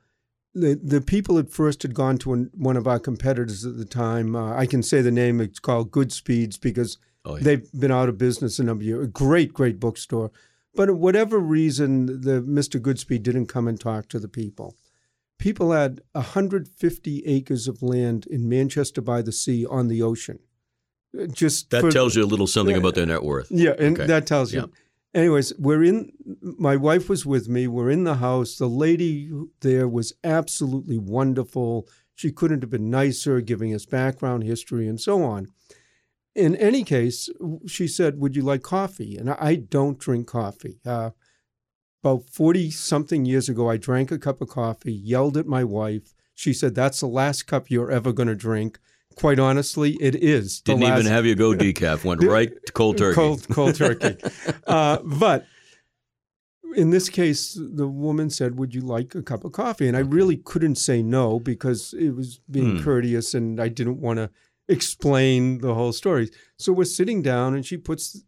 the 0.54 0.74
the 0.82 1.00
people 1.00 1.38
at 1.38 1.50
first 1.50 1.82
had 1.82 1.94
gone 1.94 2.18
to 2.18 2.32
an, 2.32 2.50
one 2.54 2.76
of 2.76 2.86
our 2.86 2.98
competitors 2.98 3.64
at 3.64 3.76
the 3.76 3.84
time. 3.84 4.34
Uh, 4.34 4.54
I 4.54 4.66
can 4.66 4.82
say 4.82 5.00
the 5.02 5.10
name. 5.10 5.40
It's 5.40 5.58
called 5.58 5.90
Goodspeeds 5.90 6.60
because 6.60 6.98
Oh, 7.24 7.36
yeah. 7.36 7.42
they've 7.42 7.72
been 7.78 7.90
out 7.92 8.08
of 8.08 8.16
business 8.16 8.58
a 8.58 8.64
number 8.64 8.82
of 8.82 8.86
years. 8.86 9.04
A 9.04 9.08
great, 9.10 9.52
great 9.52 9.78
bookstore. 9.78 10.30
But 10.74 10.94
whatever 10.96 11.38
reason, 11.38 12.06
the 12.06 12.40
Mr. 12.40 12.80
Goodspeed 12.80 13.22
didn't 13.22 13.46
come 13.46 13.68
and 13.68 13.78
talk 13.78 14.08
to 14.08 14.18
the 14.18 14.28
people. 14.28 14.74
people 15.38 15.70
had 15.72 16.00
150 16.14 17.24
acres 17.26 17.68
of 17.68 17.80
land 17.82 18.26
in 18.26 18.48
Manchester 18.48 19.00
by 19.00 19.22
the 19.22 19.30
Sea 19.32 19.64
on 19.66 19.86
the 19.88 20.02
ocean. 20.02 20.40
Uh, 21.16 21.26
Just 21.26 21.70
That 21.70 21.80
for- 21.82 21.90
tells 21.92 22.16
you 22.16 22.24
a 22.24 22.26
little 22.26 22.46
something 22.48 22.74
Yeah. 22.74 22.80
about 22.80 22.94
their 22.96 23.06
net 23.06 23.22
worth. 23.22 23.46
Yeah, 23.50 23.74
and 23.78 23.96
Okay. 23.96 24.06
that 24.08 24.26
tells 24.26 24.52
you. 24.52 24.60
Yeah. 24.60 24.66
Anyways, 25.14 25.54
we're 25.58 25.82
in. 25.82 26.12
My 26.40 26.76
wife 26.76 27.08
was 27.08 27.24
with 27.24 27.48
me. 27.48 27.66
We're 27.66 27.90
in 27.90 28.04
the 28.04 28.16
house. 28.16 28.56
The 28.56 28.68
lady 28.68 29.30
there 29.60 29.88
was 29.88 30.12
absolutely 30.22 30.98
wonderful. 30.98 31.88
She 32.14 32.30
couldn't 32.30 32.62
have 32.62 32.70
been 32.70 32.90
nicer, 32.90 33.40
giving 33.40 33.74
us 33.74 33.86
background 33.86 34.42
history 34.44 34.86
and 34.86 35.00
so 35.00 35.22
on. 35.22 35.48
In 36.34 36.54
any 36.56 36.84
case, 36.84 37.28
she 37.66 37.88
said, 37.88 38.20
"Would 38.20 38.36
you 38.36 38.42
like 38.42 38.62
coffee?" 38.62 39.16
And 39.16 39.30
I 39.30 39.54
don't 39.56 39.98
drink 39.98 40.26
coffee. 40.26 40.80
Uh, 40.84 41.10
about 42.04 42.28
forty 42.30 42.70
something 42.70 43.24
years 43.24 43.48
ago, 43.48 43.68
I 43.68 43.76
drank 43.76 44.12
a 44.12 44.18
cup 44.18 44.40
of 44.40 44.48
coffee, 44.48 44.92
yelled 44.92 45.36
at 45.36 45.46
my 45.46 45.64
wife. 45.64 46.14
She 46.34 46.52
said, 46.52 46.74
"That's 46.74 47.00
the 47.00 47.08
last 47.08 47.46
cup 47.46 47.70
you're 47.70 47.90
ever 47.90 48.12
going 48.12 48.28
to 48.28 48.36
drink." 48.36 48.78
Quite 49.18 49.38
honestly, 49.38 49.96
it 50.00 50.14
is. 50.14 50.60
Didn't 50.60 50.84
even 50.84 51.06
have 51.06 51.26
you 51.26 51.34
go 51.34 51.52
decaf. 51.52 52.04
Went 52.04 52.22
right 52.36 52.50
to 52.66 52.72
cold 52.72 52.98
turkey. 52.98 53.14
Cold, 53.16 53.46
cold 53.50 53.74
turkey. 53.84 54.16
uh, 54.66 54.98
but 55.04 55.46
in 56.76 56.90
this 56.90 57.08
case, 57.08 57.58
the 57.58 57.88
woman 57.88 58.30
said, 58.30 58.58
"Would 58.58 58.74
you 58.74 58.80
like 58.82 59.14
a 59.14 59.22
cup 59.22 59.44
of 59.44 59.52
coffee?" 59.52 59.88
And 59.88 59.96
I 59.96 60.00
really 60.00 60.36
couldn't 60.36 60.76
say 60.76 61.02
no 61.02 61.40
because 61.40 61.94
it 61.98 62.10
was 62.10 62.40
being 62.50 62.76
Hmm. 62.78 62.84
courteous, 62.84 63.34
and 63.34 63.60
I 63.60 63.68
didn't 63.68 64.00
want 64.00 64.18
to 64.18 64.30
explain 64.68 65.58
the 65.58 65.74
whole 65.74 65.92
story. 65.92 66.30
So 66.58 66.72
we're 66.72 66.84
sitting 66.84 67.22
down, 67.22 67.54
and 67.54 67.64
she 67.64 67.76
puts 67.76 68.22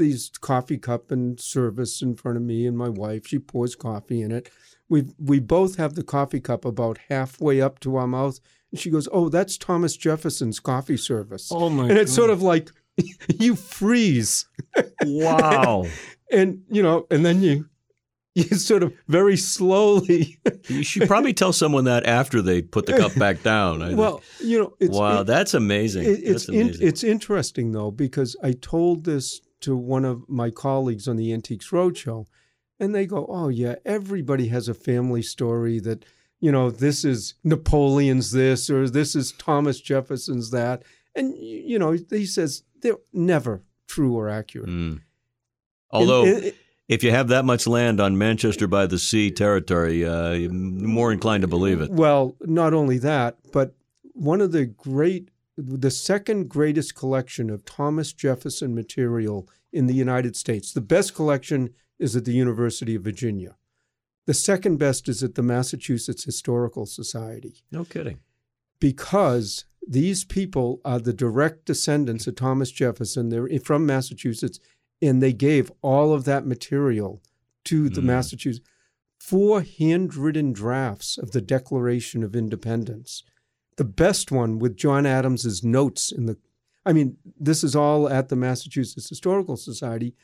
these 0.00 0.30
coffee 0.40 0.78
cup 0.78 1.12
and 1.12 1.38
service 1.38 2.02
in 2.02 2.16
front 2.16 2.36
of 2.36 2.42
me 2.42 2.66
and 2.66 2.76
my 2.76 2.88
wife. 2.88 3.26
She 3.28 3.38
pours 3.38 3.76
coffee 3.76 4.20
in 4.22 4.32
it. 4.32 4.50
We 4.88 5.04
we 5.18 5.38
both 5.38 5.76
have 5.76 5.94
the 5.94 6.02
coffee 6.02 6.40
cup 6.40 6.64
about 6.64 6.98
halfway 7.08 7.60
up 7.60 7.78
to 7.80 7.94
our 7.96 8.08
mouth, 8.08 8.40
and 8.72 8.80
she 8.80 8.90
goes, 8.90 9.08
"Oh, 9.12 9.28
that's 9.28 9.56
Thomas 9.56 9.96
Jefferson's 9.96 10.58
coffee 10.58 10.96
service." 10.96 11.50
Oh 11.52 11.70
my! 11.70 11.88
and 11.88 11.96
it's 11.98 12.12
sort 12.12 12.30
of 12.30 12.42
like 12.42 12.70
you 13.38 13.54
freeze 13.54 14.46
wow. 15.04 15.84
and 16.32 16.62
you 16.70 16.82
know 16.82 17.06
and 17.10 17.24
then 17.24 17.42
you 17.42 17.66
you 18.34 18.44
sort 18.44 18.82
of 18.82 18.92
very 19.08 19.36
slowly 19.36 20.38
You 20.68 20.82
should 20.84 21.08
probably 21.08 21.32
tell 21.32 21.52
someone 21.52 21.84
that 21.84 22.06
after 22.06 22.40
they 22.42 22.62
put 22.62 22.86
the 22.86 22.96
cup 22.96 23.14
back 23.16 23.42
down. 23.42 23.82
I 23.82 23.88
think. 23.88 23.98
well 23.98 24.22
you 24.42 24.58
know 24.60 24.74
it's 24.80 24.96
wow, 24.96 25.20
it- 25.20 25.24
that's 25.24 25.54
amazing. 25.54 26.04
it- 26.04 26.08
it's 26.22 26.46
that's 26.46 26.48
in, 26.48 26.60
amazing. 26.62 26.88
it's 26.88 27.04
interesting 27.04 27.72
though 27.72 27.90
because 27.90 28.36
i 28.42 28.52
told 28.52 29.04
this 29.04 29.40
to 29.60 29.76
one 29.76 30.04
of 30.04 30.28
my 30.28 30.50
colleagues 30.50 31.06
on 31.08 31.16
the 31.16 31.32
antiques 31.32 31.70
roadshow 31.70 32.26
and 32.78 32.94
they 32.94 33.06
go 33.06 33.26
oh 33.28 33.48
yeah 33.48 33.74
everybody 33.84 34.48
has 34.48 34.68
a 34.68 34.74
family 34.74 35.22
story 35.22 35.78
that 35.78 36.04
you 36.40 36.50
know 36.50 36.70
this 36.70 37.04
is 37.04 37.34
napoleon's 37.44 38.32
this 38.32 38.70
or 38.70 38.88
this 38.88 39.14
is 39.14 39.32
thomas 39.32 39.80
jefferson's 39.80 40.50
that 40.50 40.82
and 41.14 41.36
you 41.36 41.78
know 41.78 41.92
he 42.10 42.26
says 42.26 42.62
they're 42.80 42.96
never 43.12 43.62
true 43.86 44.16
or 44.16 44.28
accurate 44.28 44.68
Mm. 44.68 45.00
Although, 45.92 46.52
if 46.88 47.02
you 47.02 47.10
have 47.10 47.28
that 47.28 47.44
much 47.44 47.66
land 47.66 48.00
on 48.00 48.16
Manchester 48.16 48.66
by 48.66 48.86
the 48.86 48.98
Sea 48.98 49.30
territory, 49.30 50.04
uh, 50.04 50.32
you're 50.32 50.52
more 50.52 51.12
inclined 51.12 51.42
to 51.42 51.48
believe 51.48 51.80
it. 51.80 51.90
Well, 51.90 52.36
not 52.42 52.74
only 52.74 52.98
that, 52.98 53.38
but 53.52 53.74
one 54.12 54.40
of 54.40 54.52
the 54.52 54.66
great, 54.66 55.30
the 55.60 55.90
second 55.90 56.48
greatest 56.48 56.94
collection 56.94 57.50
of 57.50 57.64
Thomas 57.64 58.12
Jefferson 58.12 58.74
material 58.74 59.48
in 59.72 59.86
the 59.86 59.94
United 59.94 60.36
States. 60.36 60.72
The 60.72 60.80
best 60.80 61.14
collection 61.14 61.70
is 61.98 62.16
at 62.16 62.24
the 62.24 62.32
University 62.32 62.94
of 62.94 63.02
Virginia. 63.02 63.56
The 64.26 64.34
second 64.34 64.78
best 64.78 65.08
is 65.08 65.22
at 65.22 65.34
the 65.34 65.42
Massachusetts 65.42 66.24
Historical 66.24 66.86
Society 66.86 67.62
No 67.70 67.84
kidding. 67.84 68.20
because 68.78 69.64
these 69.86 70.24
people 70.24 70.80
are 70.84 70.98
the 70.98 71.12
direct 71.12 71.64
descendants 71.64 72.26
of 72.26 72.36
Thomas 72.36 72.70
Jefferson. 72.70 73.28
They're 73.30 73.48
from 73.64 73.86
Massachusetts, 73.86 74.60
and 75.02 75.22
they 75.22 75.32
gave 75.32 75.72
all 75.82 76.12
of 76.12 76.24
that 76.24 76.46
material 76.46 77.22
to 77.64 77.88
the 77.88 78.00
Mm. 78.00 78.04
Massachusetts. 78.04 78.66
Four 79.18 79.62
handwritten 79.62 80.52
drafts 80.52 81.18
of 81.18 81.32
the 81.32 81.40
Declaration 81.40 82.22
of 82.22 82.34
Independence. 82.36 83.22
The 83.80 83.84
best 83.84 84.30
one 84.30 84.58
with 84.58 84.76
John 84.76 85.06
Adams's 85.06 85.64
notes 85.64 86.12
in 86.12 86.26
the. 86.26 86.36
I 86.84 86.92
mean, 86.92 87.16
this 87.40 87.64
is 87.64 87.74
all 87.74 88.10
at 88.10 88.28
the 88.28 88.36
Massachusetts 88.36 89.08
Historical 89.08 89.56
Society. 89.56 90.14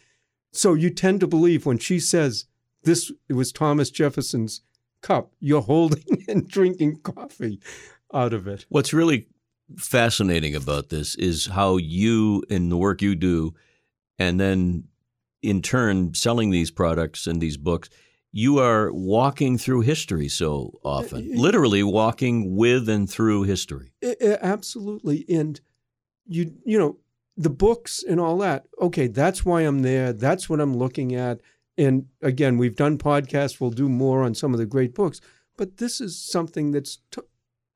So 0.52 0.74
you 0.74 0.90
tend 0.90 1.20
to 1.20 1.26
believe 1.26 1.64
when 1.64 1.78
she 1.78 1.98
says 1.98 2.44
this 2.82 3.10
it 3.30 3.32
was 3.32 3.52
Thomas 3.52 3.88
Jefferson's 3.88 4.60
cup, 5.00 5.32
you're 5.40 5.62
holding 5.62 6.22
and 6.28 6.46
drinking 6.46 6.98
coffee 6.98 7.58
out 8.12 8.34
of 8.34 8.46
it. 8.46 8.66
What's 8.68 8.92
really 8.92 9.26
fascinating 9.78 10.54
about 10.54 10.90
this 10.90 11.14
is 11.14 11.46
how 11.46 11.78
you, 11.78 12.42
in 12.50 12.68
the 12.68 12.76
work 12.76 13.00
you 13.00 13.14
do, 13.14 13.54
and 14.18 14.38
then 14.38 14.84
in 15.40 15.62
turn 15.62 16.12
selling 16.12 16.50
these 16.50 16.70
products 16.70 17.26
and 17.26 17.40
these 17.40 17.56
books, 17.56 17.88
you 18.44 18.58
are 18.58 18.92
walking 18.92 19.56
through 19.56 19.80
history 19.80 20.28
so 20.28 20.78
often, 20.84 21.20
Uh, 21.32 21.40
literally 21.40 21.82
walking 21.82 22.54
with 22.54 22.86
and 22.86 23.08
through 23.08 23.44
history. 23.44 23.88
Absolutely. 24.42 25.24
And 25.28 25.60
you 26.26 26.42
you 26.64 26.78
know 26.78 26.98
the 27.36 27.50
books 27.50 28.02
and 28.10 28.18
all 28.20 28.36
that 28.38 28.66
okay 28.80 29.06
that's 29.06 29.44
why 29.44 29.60
i'm 29.62 29.80
there. 29.82 30.12
That's 30.12 30.48
what 30.50 30.60
i'm 30.60 30.76
looking 30.76 31.14
at. 31.14 31.40
And 31.78 32.06
again 32.20 32.58
we've 32.58 32.76
done 32.76 32.98
podcasts. 32.98 33.58
We'll 33.60 33.70
do 33.84 33.88
more 33.88 34.22
on 34.22 34.34
some 34.34 34.52
of 34.54 34.58
the 34.58 34.66
great 34.66 34.94
books. 34.94 35.20
But 35.56 35.78
this 35.78 36.00
is 36.00 36.18
something 36.18 36.72
that's 36.72 36.98
t- 37.10 37.22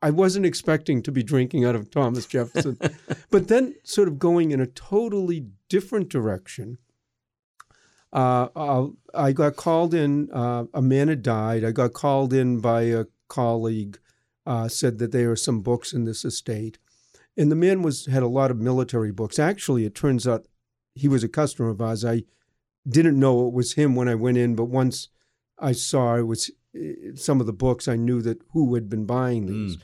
i 0.02 0.11
wasn't 0.11 0.47
expecting 0.47 1.02
to 1.02 1.12
be 1.12 1.23
drinking 1.23 1.64
out 1.64 1.76
of 1.76 1.90
thomas 1.90 2.26
jefferson. 2.26 2.76
But 3.31 3.49
then 3.49 3.75
sort 3.85 4.09
of 4.09 4.19
going 4.19 4.50
in 4.50 4.61
a 4.61 4.67
totally 4.67 5.40
different 5.69 6.09
direction 6.11 6.79
uh, 8.12 8.49
I'll- 8.57 8.97
got 9.33 9.57
called 9.57 9.95
in. 9.95 10.31
Uh, 10.33 10.64
a 10.75 10.83
man 10.83 11.09
had 11.09 11.23
died. 11.23 11.64
I 11.64 11.71
got 11.73 11.93
called 11.93 12.33
in 12.33 12.61
by 12.61 12.83
a 12.83 13.05
colleague. 13.29 13.99
Uh, 14.47 14.67
said 14.69 14.99
that 14.99 15.12
there 15.12 15.31
are 15.31 15.37
some 15.37 15.61
books 15.61 15.93
in 15.93 16.05
this 16.05 16.25
estate, 16.25 16.79
and 17.37 17.52
the 17.52 17.57
man 17.57 17.83
was 17.83 18.07
had 18.07 18.23
a 18.23 18.26
lot 18.29 18.50
of 18.50 18.57
military 18.57 19.12
books. 19.12 19.38
Actually, 19.38 19.85
it 19.85 19.95
turns 19.95 20.26
out 20.26 20.47
he 20.95 21.07
was 21.09 21.23
a 21.23 21.29
customer 21.29 21.69
of 21.69 21.81
ours. 21.81 22.05
I 22.05 22.25
didn't 22.88 23.21
know 23.21 23.47
it 23.47 23.52
was 23.52 23.75
him 23.75 23.95
when 23.95 24.09
I 24.09 24.14
went 24.14 24.38
in, 24.38 24.57
but 24.57 24.64
once 24.64 25.09
I 25.59 25.73
saw 25.73 26.17
it 26.17 26.23
was 26.26 26.50
eh, 26.75 27.12
some 27.14 27.38
of 27.40 27.47
the 27.47 27.52
books, 27.52 27.87
I 27.87 27.97
knew 27.97 28.23
that 28.23 28.43
who 28.52 28.75
had 28.75 28.88
been 28.88 29.05
buying 29.05 29.47
these. 29.47 29.76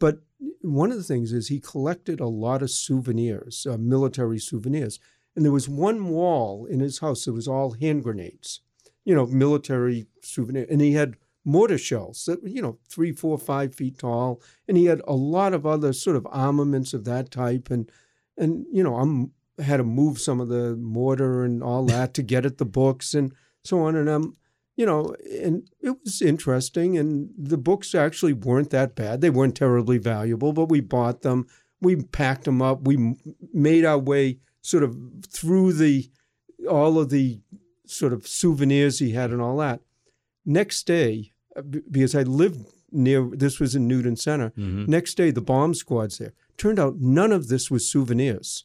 But 0.00 0.18
one 0.60 0.90
of 0.90 0.96
the 0.98 1.04
things 1.04 1.32
is 1.32 1.46
he 1.48 1.60
collected 1.60 2.18
a 2.20 2.26
lot 2.26 2.60
of 2.60 2.70
souvenirs, 2.70 3.66
uh, 3.70 3.78
military 3.78 4.40
souvenirs. 4.40 4.98
And 5.34 5.44
there 5.44 5.52
was 5.52 5.68
one 5.68 6.08
wall 6.08 6.66
in 6.66 6.80
his 6.80 6.98
house 6.98 7.24
that 7.24 7.32
was 7.32 7.48
all 7.48 7.72
hand 7.72 8.02
grenades, 8.02 8.60
you 9.04 9.14
know, 9.14 9.26
military 9.26 10.06
souvenir. 10.22 10.66
And 10.70 10.80
he 10.80 10.92
had 10.92 11.16
mortar 11.44 11.78
shells 11.78 12.24
that 12.26 12.42
were, 12.42 12.48
you 12.48 12.62
know, 12.62 12.78
three, 12.88 13.12
four, 13.12 13.38
five 13.38 13.74
feet 13.74 13.98
tall. 13.98 14.40
And 14.68 14.76
he 14.76 14.86
had 14.86 15.00
a 15.06 15.14
lot 15.14 15.54
of 15.54 15.66
other 15.66 15.92
sort 15.92 16.16
of 16.16 16.26
armaments 16.30 16.94
of 16.94 17.04
that 17.04 17.30
type. 17.30 17.70
And, 17.70 17.90
and 18.36 18.66
you 18.70 18.82
know, 18.82 18.96
I'm 18.96 19.32
had 19.58 19.78
to 19.78 19.84
move 19.84 20.18
some 20.18 20.40
of 20.40 20.48
the 20.48 20.76
mortar 20.76 21.44
and 21.44 21.62
all 21.62 21.84
that 21.84 22.14
to 22.14 22.22
get 22.22 22.46
at 22.46 22.58
the 22.58 22.64
books 22.64 23.14
and 23.14 23.32
so 23.64 23.80
on. 23.80 23.96
And 23.96 24.08
I'm, 24.08 24.34
you 24.76 24.86
know, 24.86 25.14
and 25.40 25.68
it 25.80 25.96
was 26.02 26.22
interesting. 26.22 26.96
And 26.96 27.30
the 27.36 27.58
books 27.58 27.94
actually 27.94 28.32
weren't 28.32 28.70
that 28.70 28.94
bad. 28.94 29.20
They 29.20 29.30
weren't 29.30 29.56
terribly 29.56 29.98
valuable, 29.98 30.52
but 30.52 30.68
we 30.68 30.80
bought 30.80 31.22
them. 31.22 31.46
We 31.80 31.96
packed 31.96 32.44
them 32.44 32.62
up. 32.62 32.82
We 32.82 33.16
made 33.52 33.84
our 33.84 33.98
way 33.98 34.38
sort 34.62 34.82
of 34.82 34.96
through 35.28 35.72
the 35.74 36.10
all 36.68 36.98
of 36.98 37.10
the 37.10 37.40
sort 37.86 38.12
of 38.12 38.26
souvenirs 38.26 38.98
he 39.00 39.10
had 39.10 39.30
and 39.30 39.42
all 39.42 39.56
that. 39.58 39.80
Next 40.46 40.86
day, 40.86 41.32
uh, 41.56 41.62
because 41.62 42.14
I 42.14 42.22
lived 42.22 42.64
near, 42.90 43.28
this 43.32 43.58
was 43.60 43.74
in 43.74 43.86
Newton 43.88 44.16
Center. 44.16 44.50
Mhm. 44.56 44.88
Next 44.88 45.14
day, 45.16 45.30
the 45.30 45.40
bomb 45.40 45.74
squad's 45.74 46.18
there. 46.18 46.32
Turned 46.56 46.78
out 46.78 47.00
none 47.00 47.32
of 47.32 47.48
this 47.48 47.70
was 47.70 47.88
souvenirs. 47.88 48.64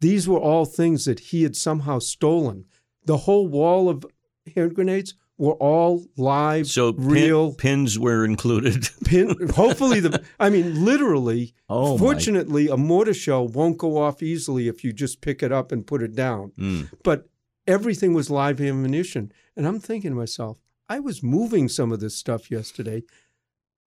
These 0.00 0.26
were 0.28 0.38
all 0.38 0.64
things 0.64 1.04
that 1.04 1.20
he 1.20 1.42
had 1.42 1.56
somehow 1.56 1.98
stolen. 1.98 2.64
The 3.04 3.18
whole 3.18 3.48
wall 3.48 3.88
of 3.88 4.06
hand 4.54 4.74
grenades 4.74 5.14
were 5.38 5.54
all 5.54 6.04
live, 6.16 6.66
So 6.66 6.92
pin- 6.92 7.04
real. 7.08 7.54
pins 7.54 7.98
were 7.98 8.24
included. 8.24 8.88
Pin, 9.04 9.36
hopefully, 9.54 10.00
the 10.00 10.22
I 10.38 10.50
mean, 10.50 10.84
literally. 10.84 11.54
Oh, 11.70 11.92
my- 11.96 11.98
fortunately, 11.98 12.68
a 12.68 12.76
mortar 12.78 13.12
shell 13.14 13.46
won't 13.46 13.76
go 13.78 13.98
off 13.98 14.22
easily 14.22 14.68
if 14.68 14.82
you 14.82 14.92
just 14.92 15.20
pick 15.20 15.42
it 15.42 15.52
up 15.52 15.70
and 15.70 15.86
put 15.86 16.02
it 16.02 16.14
down. 16.16 16.52
Mm. 16.58 16.90
But 17.04 17.28
everything 17.66 18.14
was 18.14 18.30
live 18.30 18.58
ammunition, 18.60 19.30
and 19.54 19.66
I'm 19.66 19.78
thinking 19.78 20.10
to 20.12 20.16
myself, 20.16 20.58
I 20.88 20.98
was 21.00 21.22
moving 21.22 21.68
some 21.68 21.92
of 21.92 22.00
this 22.00 22.16
stuff 22.16 22.50
yesterday, 22.50 23.02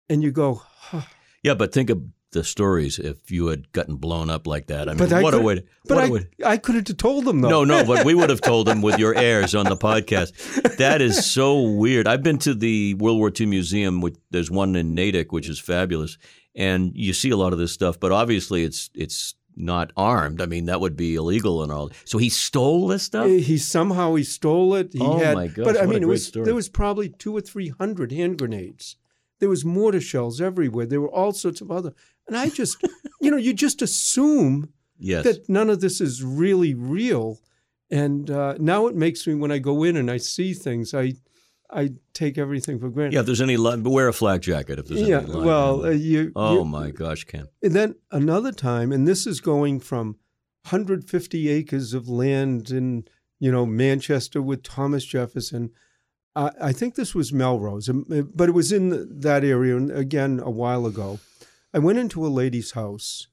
and 0.10 0.24
you 0.24 0.32
go, 0.32 0.64
huh, 0.66 1.02
Yeah, 1.44 1.54
but 1.54 1.72
think 1.72 1.90
of 1.92 2.02
the 2.32 2.44
stories 2.44 3.00
if 3.00 3.32
you 3.32 3.48
had 3.48 3.72
gotten 3.72 3.96
blown 3.96 4.30
up 4.30 4.46
like 4.46 4.68
that. 4.68 4.88
I 4.88 4.92
mean, 4.94 4.98
But 5.00 5.14
I 5.14 5.22
what 5.24 5.34
a 5.34 5.38
could- 5.38 5.46
way! 5.46 5.56
To, 5.56 5.64
But 5.88 5.98
I, 5.98 6.06
a 6.06 6.12
way 6.12 6.28
I 6.46 6.58
could 6.58 6.76
have 6.76 6.98
told 6.98 7.26
them 7.26 7.42
though. 7.42 7.50
no, 7.50 7.64
no, 7.64 7.84
but 7.84 8.06
we 8.06 8.14
would 8.14 8.30
have 8.30 8.42
told 8.42 8.68
them 8.68 8.82
with 8.82 9.00
your 9.00 9.16
heirs 9.30 9.56
on 9.56 9.66
the 9.66 9.76
podcast. 9.78 10.78
That 10.78 11.02
is 11.02 11.26
so 11.30 11.62
weird. 11.62 12.08
I've 12.08 12.22
been 12.24 12.38
to 12.40 12.54
the 12.54 12.94
World 12.96 13.18
War 13.18 13.32
II 13.38 13.48
Museum. 13.48 14.02
Which, 14.02 14.16
there's 14.32 14.52
one 14.52 14.76
in 14.76 14.94
Natick, 14.94 15.32
which 15.32 15.50
is 15.50 15.60
fabulous, 15.60 16.18
and 16.56 16.92
you 16.96 17.14
see 17.14 17.30
a 17.32 17.38
lot 17.38 17.54
of 17.54 17.60
this 17.60 17.72
stuff. 17.72 18.00
But 18.00 18.12
obviously, 18.12 18.64
it's 18.64 18.90
it's 18.94 19.34
not 19.56 19.92
armed. 19.98 20.40
I 20.42 20.46
mean, 20.46 20.66
that 20.66 20.80
would 20.80 20.96
be 20.96 21.16
illegal 21.16 21.64
and 21.64 21.72
all. 21.72 21.90
So 22.06 22.18
he 22.18 22.30
stole 22.30 22.88
this 22.88 23.04
stuff. 23.04 23.28
He 23.28 23.58
somehow 23.58 24.16
he 24.16 24.24
stole 24.24 24.76
it. 24.76 24.94
He 24.94 25.00
Oh, 25.02 25.18
had, 25.18 25.34
my 25.36 25.48
gosh, 25.48 25.66
but 25.66 25.78
I 25.78 25.82
a 25.84 25.88
mean, 25.88 26.04
it 26.04 26.08
was 26.08 26.28
story. 26.28 26.46
there 26.46 26.56
was 26.56 26.70
probably 26.70 27.10
two 27.10 27.36
or 27.36 27.42
three 27.42 27.70
hundred 27.70 28.12
hand 28.12 28.38
grenades. 28.38 28.96
There 29.40 29.50
was 29.50 29.64
mortar 29.66 30.02
shells 30.02 30.40
everywhere. 30.42 30.86
There 30.86 31.00
were 31.02 31.10
all 31.14 31.32
sorts 31.32 31.62
of 31.62 31.72
other, 31.72 31.94
and 32.30 32.38
I 32.38 32.50
just, 32.50 32.78
you 33.20 33.30
know, 33.32 33.38
you 33.38 33.54
just 33.54 33.82
assume 33.82 34.72
yes. 34.98 35.24
that 35.24 35.50
none 35.50 35.70
of 35.70 35.82
this 35.82 36.00
is 36.00 36.24
really 36.24 36.74
real. 36.74 37.40
And 37.92 38.30
uh, 38.30 38.56
now 38.60 38.88
it 38.88 38.96
makes 38.96 39.26
me 39.28 39.34
when 39.34 39.52
I 39.52 39.58
go 39.60 39.84
in 39.84 39.98
and 39.98 40.10
I 40.12 40.18
see 40.18 40.54
things, 40.54 40.94
I, 40.94 41.14
I 41.72 41.92
take 42.14 42.38
everything 42.38 42.80
for 42.80 42.90
granted. 42.90 43.14
yeah. 43.14 43.22
If 43.22 43.26
there's 43.26 43.42
any, 43.42 43.58
li- 43.58 43.82
wear 43.82 44.08
a 44.08 44.14
flak 44.14 44.42
jacket 44.42 44.80
if 44.80 44.88
there's 44.88 45.02
yeah. 45.02 45.20
any. 45.20 45.28
line 45.28 45.46
Well, 45.46 45.86
uh, 45.86 45.90
you. 45.90 46.32
oh 46.36 46.60
you- 46.60 46.66
my 46.66 46.92
gosh, 46.92 47.24
Ken. 47.26 47.48
And 47.64 47.74
then 47.74 47.96
another 48.12 48.52
time, 48.52 48.92
and 48.92 49.08
this 49.08 49.26
is 49.28 49.42
going 49.42 49.80
from 49.80 50.18
150 50.70 51.50
acres 51.50 51.94
of 51.94 52.08
land 52.08 52.70
in, 52.70 53.06
you 53.40 53.52
know, 53.52 53.66
Manchester 53.66 54.42
with 54.42 54.62
Thomas 54.64 55.06
Jefferson. 55.06 55.72
I, 56.36 56.52
I 56.62 56.72
think 56.74 56.94
this 56.96 57.16
was 57.16 57.34
Melrose, 57.34 57.90
um, 57.90 58.06
uh, 58.12 58.22
but 58.22 58.50
it 58.50 58.54
was 58.54 58.72
in 58.72 59.20
that 59.22 59.44
area, 59.44 59.76
and 59.78 59.90
again, 59.92 60.40
a 60.44 60.52
while 60.52 60.86
ago. 60.86 61.20
I 61.74 61.80
went 61.80 62.00
into 62.00 62.26
a 62.26 62.30
lady's 62.30 62.72
house, 62.72 63.28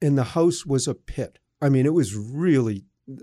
and 0.00 0.18
the 0.18 0.24
house 0.24 0.66
was 0.66 0.86
a 0.86 0.94
pit. 0.94 1.38
I 1.60 1.68
mean, 1.68 1.86
it 1.86 1.94
was 1.94 2.14
really 2.14 2.84
uh, 3.10 3.16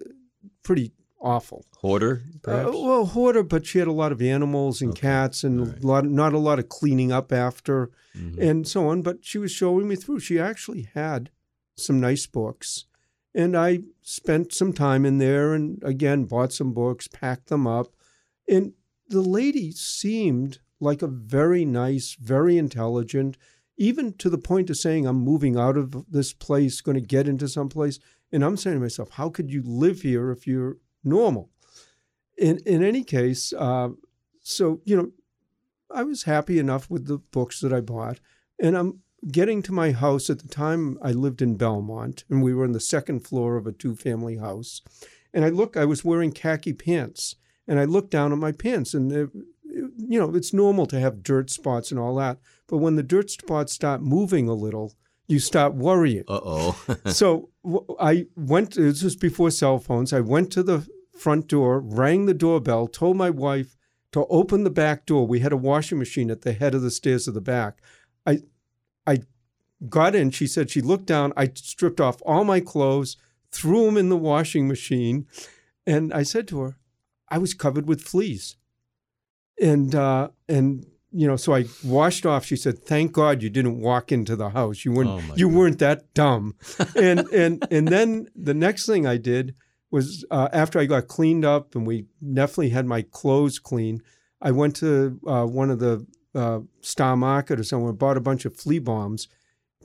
pretty 0.63 0.91
awful. 1.21 1.65
Hoarder, 1.77 2.23
perhaps. 2.41 2.69
Uh, 2.69 2.79
well, 2.79 3.05
hoarder, 3.05 3.43
but 3.43 3.65
she 3.65 3.79
had 3.79 3.87
a 3.87 3.91
lot 3.93 4.11
of 4.11 4.21
animals 4.21 4.81
and 4.81 4.91
Okay. 4.91 5.01
cats, 5.01 5.43
and 5.43 5.67
right. 5.67 5.83
a 5.83 5.87
lot, 5.87 6.05
not 6.05 6.33
a 6.33 6.37
lot 6.39 6.59
of 6.59 6.69
cleaning 6.69 7.11
up 7.11 7.31
after 7.31 7.91
Mhm. 8.15 8.39
and 8.39 8.67
so 8.67 8.87
on. 8.87 9.01
But 9.01 9.23
she 9.25 9.37
was 9.37 9.51
showing 9.51 9.87
me 9.87 9.95
through. 9.95 10.19
She 10.21 10.39
actually 10.39 10.83
had 10.93 11.29
some 11.75 11.99
nice 11.99 12.25
books. 12.25 12.85
And 13.35 13.55
I 13.55 13.81
spent 14.01 14.53
some 14.53 14.73
time 14.73 15.05
in 15.05 15.19
there 15.19 15.53
and 15.53 15.81
again 15.83 16.25
bought 16.25 16.51
some 16.51 16.73
books, 16.73 17.07
packed 17.07 17.47
them 17.47 17.67
up. 17.67 17.93
And 18.47 18.73
the 19.07 19.21
lady 19.21 19.71
seemed 19.71 20.59
like 20.79 21.01
a 21.03 21.07
very 21.07 21.63
nice, 21.65 22.15
very 22.19 22.57
intelligent, 22.57 23.37
even 23.79 24.11
to 24.17 24.29
the 24.29 24.37
point 24.37 24.69
of 24.69 24.77
saying, 24.77 25.07
I'm 25.07 25.21
moving 25.21 25.57
out 25.57 25.77
of 25.77 26.05
this 26.11 26.33
place, 26.33 26.81
going 26.81 26.95
to 26.95 27.01
get 27.01 27.29
into 27.29 27.47
some 27.47 27.69
place. 27.69 27.97
And 28.31 28.43
I'm 28.43 28.57
saying 28.57 28.75
to 28.75 28.81
myself, 28.81 29.11
how 29.11 29.29
could 29.29 29.49
you 29.49 29.63
live 29.65 30.01
here 30.01 30.31
if 30.31 30.45
you're 30.45 30.77
normal? 31.01 31.49
In, 32.37 32.59
in 32.65 32.83
any 32.83 33.05
case, 33.05 33.53
uh, 33.57 33.89
so, 34.43 34.81
you 34.83 34.97
know, 34.97 35.11
I 35.89 36.03
was 36.03 36.23
happy 36.23 36.59
enough 36.59 36.89
with 36.89 37.07
the 37.07 37.19
books 37.19 37.61
that 37.61 37.71
I 37.71 37.79
bought. 37.79 38.19
And 38.61 38.77
I'm 38.77 38.99
getting 39.31 39.61
to 39.63 39.71
my 39.71 39.91
house 39.93 40.29
at 40.29 40.39
the 40.39 40.49
time 40.49 40.99
I 41.01 41.11
lived 41.11 41.41
in 41.41 41.55
Belmont 41.55 42.25
and 42.29 42.43
we 42.43 42.53
were 42.53 42.65
on 42.65 42.73
the 42.73 42.79
second 42.81 43.25
floor 43.25 43.55
of 43.55 43.65
a 43.65 43.71
two 43.71 43.95
family 43.95 44.37
house. 44.37 44.81
And 45.33 45.45
I 45.45 45.49
look, 45.49 45.77
I 45.77 45.85
was 45.85 46.03
wearing 46.03 46.33
khaki 46.33 46.73
pants 46.73 47.37
and 47.65 47.79
I 47.79 47.85
looked 47.85 48.11
down 48.11 48.33
at 48.33 48.39
my 48.39 48.51
pants 48.51 48.93
and, 48.93 49.31
you 50.07 50.19
know, 50.19 50.35
it's 50.35 50.53
normal 50.53 50.85
to 50.87 50.99
have 50.99 51.23
dirt 51.23 51.49
spots 51.49 51.91
and 51.91 51.99
all 51.99 52.15
that. 52.15 52.39
But 52.67 52.77
when 52.77 52.95
the 52.95 53.03
dirt 53.03 53.29
spots 53.29 53.73
start 53.73 54.01
moving 54.01 54.47
a 54.47 54.53
little, 54.53 54.93
you 55.27 55.39
start 55.39 55.75
worrying 55.75 56.23
Uh 56.27 56.39
oh. 56.43 56.85
so 57.07 57.49
I 57.99 58.27
went. 58.35 58.75
This 58.75 59.03
was 59.03 59.15
before 59.15 59.51
cell 59.51 59.79
phones. 59.79 60.13
I 60.13 60.21
went 60.21 60.51
to 60.53 60.63
the 60.63 60.87
front 61.17 61.47
door, 61.47 61.79
rang 61.79 62.25
the 62.25 62.33
doorbell, 62.33 62.87
told 62.87 63.17
my 63.17 63.29
wife 63.29 63.75
to 64.11 64.25
open 64.27 64.63
the 64.63 64.69
back 64.69 65.05
door. 65.05 65.27
We 65.27 65.39
had 65.39 65.51
a 65.51 65.57
washing 65.57 65.99
machine 65.99 66.31
at 66.31 66.41
the 66.41 66.53
head 66.53 66.73
of 66.73 66.81
the 66.81 66.91
stairs 66.91 67.27
of 67.27 67.33
the 67.33 67.41
back. 67.41 67.79
I, 68.25 68.39
I 69.05 69.19
got 69.87 70.15
in. 70.15 70.31
She 70.31 70.47
said 70.47 70.69
she 70.69 70.81
looked 70.81 71.05
down. 71.05 71.33
I 71.37 71.51
stripped 71.53 72.01
off 72.01 72.21
all 72.25 72.43
my 72.43 72.59
clothes, 72.59 73.17
threw 73.51 73.85
them 73.85 73.97
in 73.97 74.09
the 74.09 74.17
washing 74.17 74.67
machine, 74.67 75.27
and 75.85 76.13
I 76.13 76.23
said 76.23 76.47
to 76.49 76.61
her, 76.61 76.77
I 77.29 77.37
was 77.37 77.53
covered 77.53 77.87
with 77.87 78.01
fleas, 78.01 78.55
and 79.61 79.93
uh, 79.95 80.29
and. 80.47 80.85
You 81.11 81.25
know, 81.25 81.37
so 81.37 81.55
I 81.55 81.65
washed 81.83 82.27
off. 82.27 82.45
She 82.45 82.55
said, 82.55 82.85
"Thank 82.85 83.13
God 83.13 83.41
you 83.41 83.49
didn't 83.49 83.79
walk 83.79 84.11
into 84.11 84.35
the 84.35 84.49
house. 84.49 84.85
You 84.85 84.91
weren't. 84.91 85.09
Oh, 85.09 85.33
you 85.35 85.49
God. 85.49 85.57
weren't 85.57 85.79
that 85.79 86.13
dumb." 86.13 86.53
and 86.95 87.21
and 87.33 87.65
and 87.71 87.87
then 87.87 88.27
the 88.35 88.53
next 88.53 88.85
thing 88.85 89.07
I 89.07 89.17
did 89.17 89.55
was 89.91 90.23
uh, 90.29 90.49
after 90.53 90.79
I 90.79 90.85
got 90.85 91.07
cleaned 91.07 91.45
up 91.45 91.75
and 91.75 91.85
we 91.85 92.05
definitely 92.33 92.69
had 92.69 92.85
my 92.85 93.01
clothes 93.01 93.59
clean. 93.59 94.01
I 94.41 94.51
went 94.51 94.75
to 94.77 95.19
uh, 95.25 95.45
one 95.45 95.69
of 95.69 95.79
the 95.79 96.05
uh, 96.35 96.59
Star 96.81 97.17
Market 97.17 97.59
or 97.59 97.63
somewhere, 97.63 97.93
bought 97.93 98.17
a 98.17 98.21
bunch 98.21 98.45
of 98.45 98.55
flea 98.55 98.79
bombs, 98.79 99.27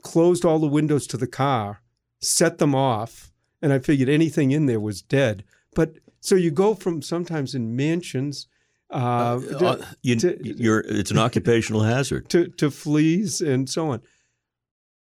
closed 0.01 0.45
all 0.45 0.59
the 0.59 0.67
windows 0.67 1.07
to 1.07 1.17
the 1.17 1.27
car, 1.27 1.81
set 2.21 2.59
them 2.59 2.75
off, 2.75 3.31
and 3.61 3.73
I 3.73 3.79
figured 3.79 4.09
anything 4.09 4.51
in 4.51 4.65
there 4.65 4.79
was 4.79 5.01
dead. 5.01 5.43
But 5.73 5.95
so 6.19 6.35
you 6.35 6.51
go 6.51 6.75
from 6.75 7.01
sometimes 7.01 7.55
in 7.55 7.75
mansions. 7.75 8.47
Uh, 8.89 9.41
Uh, 9.59 9.85
you, 10.01 10.15
to- 10.17 10.37
you're, 10.43 10.79
it's 10.81 11.11
an 11.11 11.17
occupational 11.17 11.81
hazard. 11.83 12.29
to, 12.29 12.47
to 12.49 12.69
fleas 12.71 13.41
and 13.41 13.69
so 13.69 13.89
on. 13.91 14.01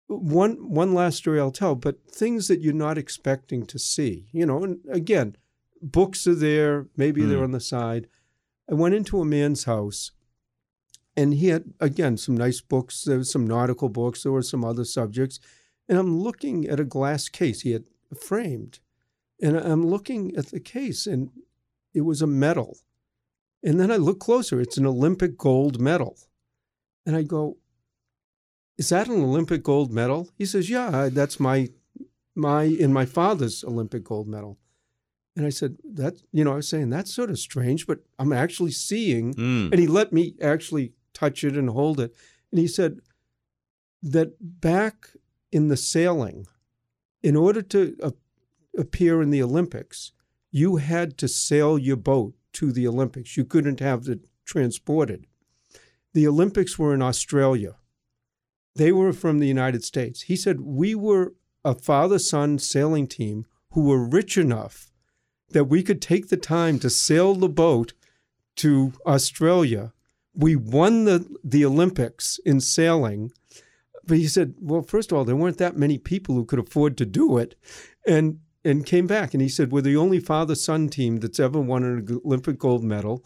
One 0.07 0.53
one 0.73 0.95
last 0.95 1.17
story 1.17 1.39
I'll 1.39 1.51
tell, 1.51 1.75
but 1.75 1.99
things 2.09 2.47
that 2.47 2.61
you're 2.61 2.73
not 2.73 2.97
expecting 2.97 3.65
to 3.67 3.77
see. 3.77 4.27
You 4.31 4.47
know, 4.47 4.63
and 4.63 4.79
again, 4.89 5.35
books 5.83 6.25
are 6.25 6.33
there, 6.33 6.87
maybe 6.97 7.23
they're 7.25 7.37
Hmm. 7.37 7.43
on 7.43 7.51
the 7.51 7.59
side. 7.59 8.07
I 8.69 8.73
went 8.73 8.95
into 8.95 9.21
a 9.21 9.25
man's 9.25 9.65
house 9.65 10.11
and 11.15 11.35
he 11.35 11.49
had 11.49 11.73
again 11.79 12.17
some 12.17 12.35
nice 12.35 12.59
books, 12.59 13.03
there 13.03 13.19
was 13.19 13.31
some 13.31 13.45
nautical 13.45 13.89
books, 13.89 14.23
there 14.23 14.31
were 14.31 14.41
some 14.41 14.65
other 14.65 14.83
subjects. 14.85 15.39
And 15.87 15.97
I'm 15.99 16.19
looking 16.19 16.67
at 16.67 16.79
a 16.79 16.83
glass 16.85 17.29
case 17.29 17.61
he 17.61 17.71
had 17.71 17.83
framed. 18.19 18.79
And 19.41 19.55
I'm 19.57 19.85
looking 19.85 20.35
at 20.35 20.47
the 20.47 20.59
case 20.59 21.05
and 21.05 21.29
it 21.93 22.01
was 22.01 22.21
a 22.23 22.27
medal. 22.27 22.77
And 23.63 23.79
then 23.79 23.91
I 23.91 23.97
look 23.97 24.19
closer, 24.19 24.61
it's 24.61 24.77
an 24.77 24.85
Olympic 24.85 25.37
gold 25.37 25.79
medal. 25.79 26.17
And 27.05 27.15
I 27.15 27.23
go, 27.23 27.57
Is 28.77 28.89
that 28.89 29.07
an 29.07 29.21
Olympic 29.21 29.63
gold 29.63 29.91
medal? 29.91 30.29
He 30.37 30.45
says, 30.45 30.69
Yeah, 30.69 31.09
that's 31.11 31.39
my 31.39 31.69
my 32.35 32.63
and 32.63 32.93
my 32.93 33.05
father's 33.05 33.63
Olympic 33.63 34.03
gold 34.03 34.27
medal. 34.27 34.57
And 35.35 35.45
I 35.45 35.49
said, 35.49 35.77
That 35.83 36.21
you 36.31 36.43
know, 36.43 36.53
I 36.53 36.57
was 36.57 36.69
saying 36.69 36.89
that's 36.89 37.13
sort 37.13 37.29
of 37.29 37.39
strange, 37.39 37.85
but 37.87 37.99
I'm 38.17 38.33
actually 38.33 38.71
seeing 38.71 39.33
Mm. 39.33 39.71
and 39.71 39.79
he 39.79 39.87
let 39.87 40.13
me 40.13 40.35
actually 40.41 40.93
touch 41.13 41.43
it 41.43 41.57
and 41.57 41.69
hold 41.69 41.99
it. 41.99 42.13
And 42.51 42.59
he 42.59 42.67
said 42.67 42.99
that 44.01 44.61
back 44.61 45.09
in 45.51 45.67
the 45.67 45.77
sailing, 45.77 46.47
in 47.21 47.35
order 47.35 47.61
to 47.61 47.97
uh, 48.01 48.11
appear 48.77 49.21
in 49.21 49.29
the 49.31 49.43
Olympics, 49.43 50.13
you 50.51 50.77
had 50.77 51.17
to 51.17 51.27
sail 51.27 51.77
your 51.77 51.97
boat 51.97 52.33
to 52.53 52.71
the 52.71 52.87
Olympics. 52.87 53.37
You 53.37 53.45
couldn't 53.45 53.79
have 53.79 54.07
it 54.07 54.21
transported. 54.45 55.27
The 56.13 56.27
Olympics 56.27 56.77
were 56.77 56.93
in 56.93 57.01
Australia. 57.01 57.75
They 58.75 58.91
were 58.91 59.13
from 59.13 59.39
the 59.39 59.47
United 59.47 59.83
States. 59.83 60.23
He 60.23 60.35
said, 60.35 60.61
We 60.61 60.95
were 60.95 61.33
a 61.63 61.75
father 61.75 62.19
son 62.19 62.59
sailing 62.59 63.07
team 63.07 63.45
who 63.71 63.83
were 63.83 64.07
rich 64.07 64.37
enough 64.37 64.91
that 65.51 65.65
we 65.65 65.83
could 65.83 66.01
take 66.01 66.29
the 66.29 66.37
time 66.37 66.79
to 66.79 66.89
sail 66.89 67.35
the 67.35 67.49
boat 67.49 67.93
to 68.57 68.93
Australia. 69.05 69.93
We 70.33 70.55
won 70.55 71.05
the, 71.05 71.27
the 71.43 71.65
Olympics 71.65 72.39
in 72.45 72.61
sailing. 72.61 73.31
But 74.05 74.17
he 74.17 74.27
said, 74.27 74.55
well, 74.59 74.81
first 74.81 75.11
of 75.11 75.17
all, 75.17 75.25
there 75.25 75.35
weren't 75.35 75.57
that 75.57 75.77
many 75.77 75.97
people 75.97 76.35
who 76.35 76.45
could 76.45 76.59
afford 76.59 76.97
to 76.97 77.05
do 77.05 77.37
it. 77.37 77.55
And 78.07 78.39
and 78.63 78.85
came 78.85 79.07
back 79.07 79.33
and 79.33 79.41
he 79.41 79.49
said, 79.49 79.71
we're 79.71 79.81
the 79.81 79.95
only 79.97 80.19
father 80.19 80.55
son 80.55 80.89
team 80.89 81.17
that's 81.17 81.39
ever 81.39 81.59
won 81.59 81.83
an 81.83 82.21
Olympic 82.25 82.57
gold 82.59 82.83
medal. 82.83 83.23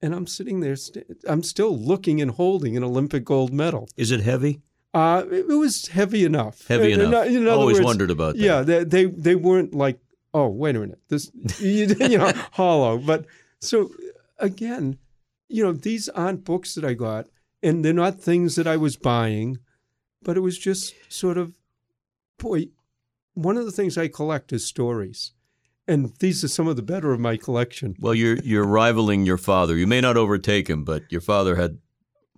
And 0.00 0.14
I'm 0.14 0.26
sitting 0.28 0.60
there, 0.60 0.76
st- 0.76 1.06
I'm 1.28 1.42
still 1.42 1.76
looking 1.76 2.20
and 2.20 2.30
holding 2.30 2.76
an 2.76 2.84
Olympic 2.84 3.24
gold 3.24 3.52
medal. 3.52 3.88
Is 3.96 4.12
it 4.12 4.20
heavy? 4.20 4.60
Uh, 4.94 5.24
it, 5.30 5.46
it 5.50 5.54
was 5.54 5.88
heavy 5.88 6.24
enough. 6.24 6.66
Heavy 6.68 6.92
In- 6.92 7.00
in- 7.00 7.06
enough. 7.08 7.26
in 7.26 7.46
other 7.48 7.50
Always 7.58 7.78
words, 7.78 7.86
wondered 7.86 8.10
about 8.10 8.36
that. 8.36 8.40
yeah, 8.42 8.62
they, 8.62 8.84
they 8.84 9.04
they 9.06 9.34
weren't 9.34 9.74
like, 9.74 9.98
oh, 10.32 10.48
wait 10.48 10.76
a 10.76 10.78
minute, 10.78 11.00
this 11.08 11.30
you, 11.60 11.86
you 12.00 12.18
know 12.18 12.32
hollow. 12.52 12.96
But 12.98 13.26
so 13.60 13.90
again, 14.38 14.98
you 15.48 15.64
know, 15.64 15.72
these 15.72 16.08
aren't 16.10 16.44
books 16.44 16.74
that 16.76 16.84
I 16.84 16.94
got, 16.94 17.26
and 17.62 17.84
they're 17.84 17.92
not 17.92 18.20
things 18.20 18.54
that 18.54 18.66
I 18.68 18.76
was 18.76 18.96
buying, 18.96 19.58
but 20.22 20.36
it 20.36 20.40
was 20.40 20.56
just 20.58 20.94
sort 21.12 21.36
of, 21.38 21.52
boy, 22.38 22.68
one 23.38 23.56
of 23.56 23.64
the 23.66 23.72
things 23.72 23.96
I 23.96 24.08
collect 24.08 24.52
is 24.52 24.64
stories, 24.64 25.32
and 25.86 26.12
these 26.18 26.42
are 26.42 26.48
some 26.48 26.66
of 26.66 26.74
the 26.74 26.82
better 26.82 27.12
of 27.12 27.20
my 27.20 27.36
collection. 27.36 27.94
Well, 28.00 28.14
you're 28.14 28.38
you're 28.38 28.66
rivaling 28.66 29.24
your 29.24 29.38
father. 29.38 29.76
You 29.76 29.86
may 29.86 30.00
not 30.00 30.16
overtake 30.16 30.68
him, 30.68 30.84
but 30.84 31.04
your 31.10 31.20
father 31.20 31.54
had 31.54 31.78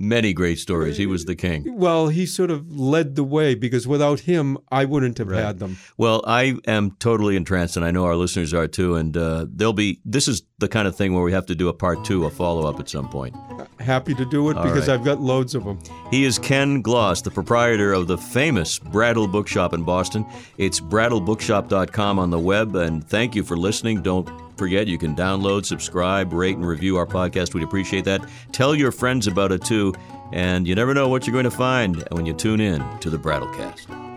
Many 0.02 0.32
great 0.32 0.58
stories. 0.58 0.96
He 0.96 1.04
was 1.04 1.26
the 1.26 1.36
king. 1.36 1.76
Well, 1.76 2.08
he 2.08 2.24
sort 2.24 2.50
of 2.50 2.72
led 2.72 3.16
the 3.16 3.22
way 3.22 3.54
because 3.54 3.86
without 3.86 4.20
him, 4.20 4.56
I 4.72 4.86
wouldn't 4.86 5.18
have 5.18 5.28
Right. 5.28 5.44
had 5.44 5.58
them. 5.58 5.76
Well, 5.98 6.24
I 6.26 6.56
am 6.66 6.92
totally 6.98 7.36
entranced, 7.36 7.76
and 7.76 7.84
I 7.84 7.90
know 7.90 8.06
our 8.06 8.16
listeners 8.16 8.54
are 8.54 8.66
too. 8.66 8.94
And 8.96 9.14
uh, 9.14 9.44
they'll 9.54 9.74
be. 9.74 10.00
This 10.06 10.26
is 10.26 10.42
the 10.58 10.68
kind 10.68 10.88
of 10.88 10.96
thing 10.96 11.12
where 11.12 11.22
we 11.22 11.32
have 11.32 11.44
to 11.46 11.54
do 11.54 11.68
a 11.68 11.74
part 11.74 12.02
two, 12.06 12.24
a 12.24 12.30
follow 12.30 12.66
up 12.66 12.80
at 12.80 12.88
some 12.88 13.10
point. 13.10 13.36
Happy 13.78 14.14
to 14.14 14.24
do 14.24 14.48
it 14.50 14.56
All 14.56 14.64
because 14.64 14.88
right. 14.88 14.94
I've 14.98 15.04
got 15.04 15.20
loads 15.20 15.54
of 15.54 15.64
them. 15.64 15.78
He 16.10 16.24
is 16.24 16.38
Ken 16.38 16.80
Gloss, 16.80 17.20
the 17.20 17.30
proprietor 17.30 17.92
of 17.92 18.06
the 18.06 18.16
famous 18.16 18.78
Brattle 18.78 19.28
Bookshop 19.28 19.74
in 19.74 19.82
Boston. 19.84 20.24
It's 20.56 20.80
brattlebookshop.com 20.80 22.18
on 22.18 22.30
the 22.30 22.38
web. 22.38 22.74
And 22.74 23.06
thank 23.06 23.34
you 23.34 23.42
for 23.44 23.56
listening. 23.56 24.02
Don't 24.02 24.28
forget, 24.60 24.86
you 24.86 24.98
can 24.98 25.16
download, 25.16 25.64
subscribe, 25.64 26.34
rate, 26.34 26.54
and 26.54 26.66
review 26.66 26.98
our 26.98 27.06
podcast. 27.06 27.54
We'd 27.54 27.64
appreciate 27.64 28.04
that. 28.04 28.28
Tell 28.52 28.74
your 28.74 28.92
friends 28.92 29.26
about 29.26 29.52
it 29.52 29.64
too. 29.64 29.94
And 30.32 30.68
you 30.68 30.74
never 30.74 30.92
know 30.92 31.08
what 31.08 31.26
you're 31.26 31.32
going 31.32 31.44
to 31.44 31.50
find 31.50 32.06
when 32.12 32.26
you 32.26 32.34
tune 32.34 32.60
in 32.60 32.84
to 32.98 33.08
the 33.08 33.16
Brattlecast. 33.16 34.09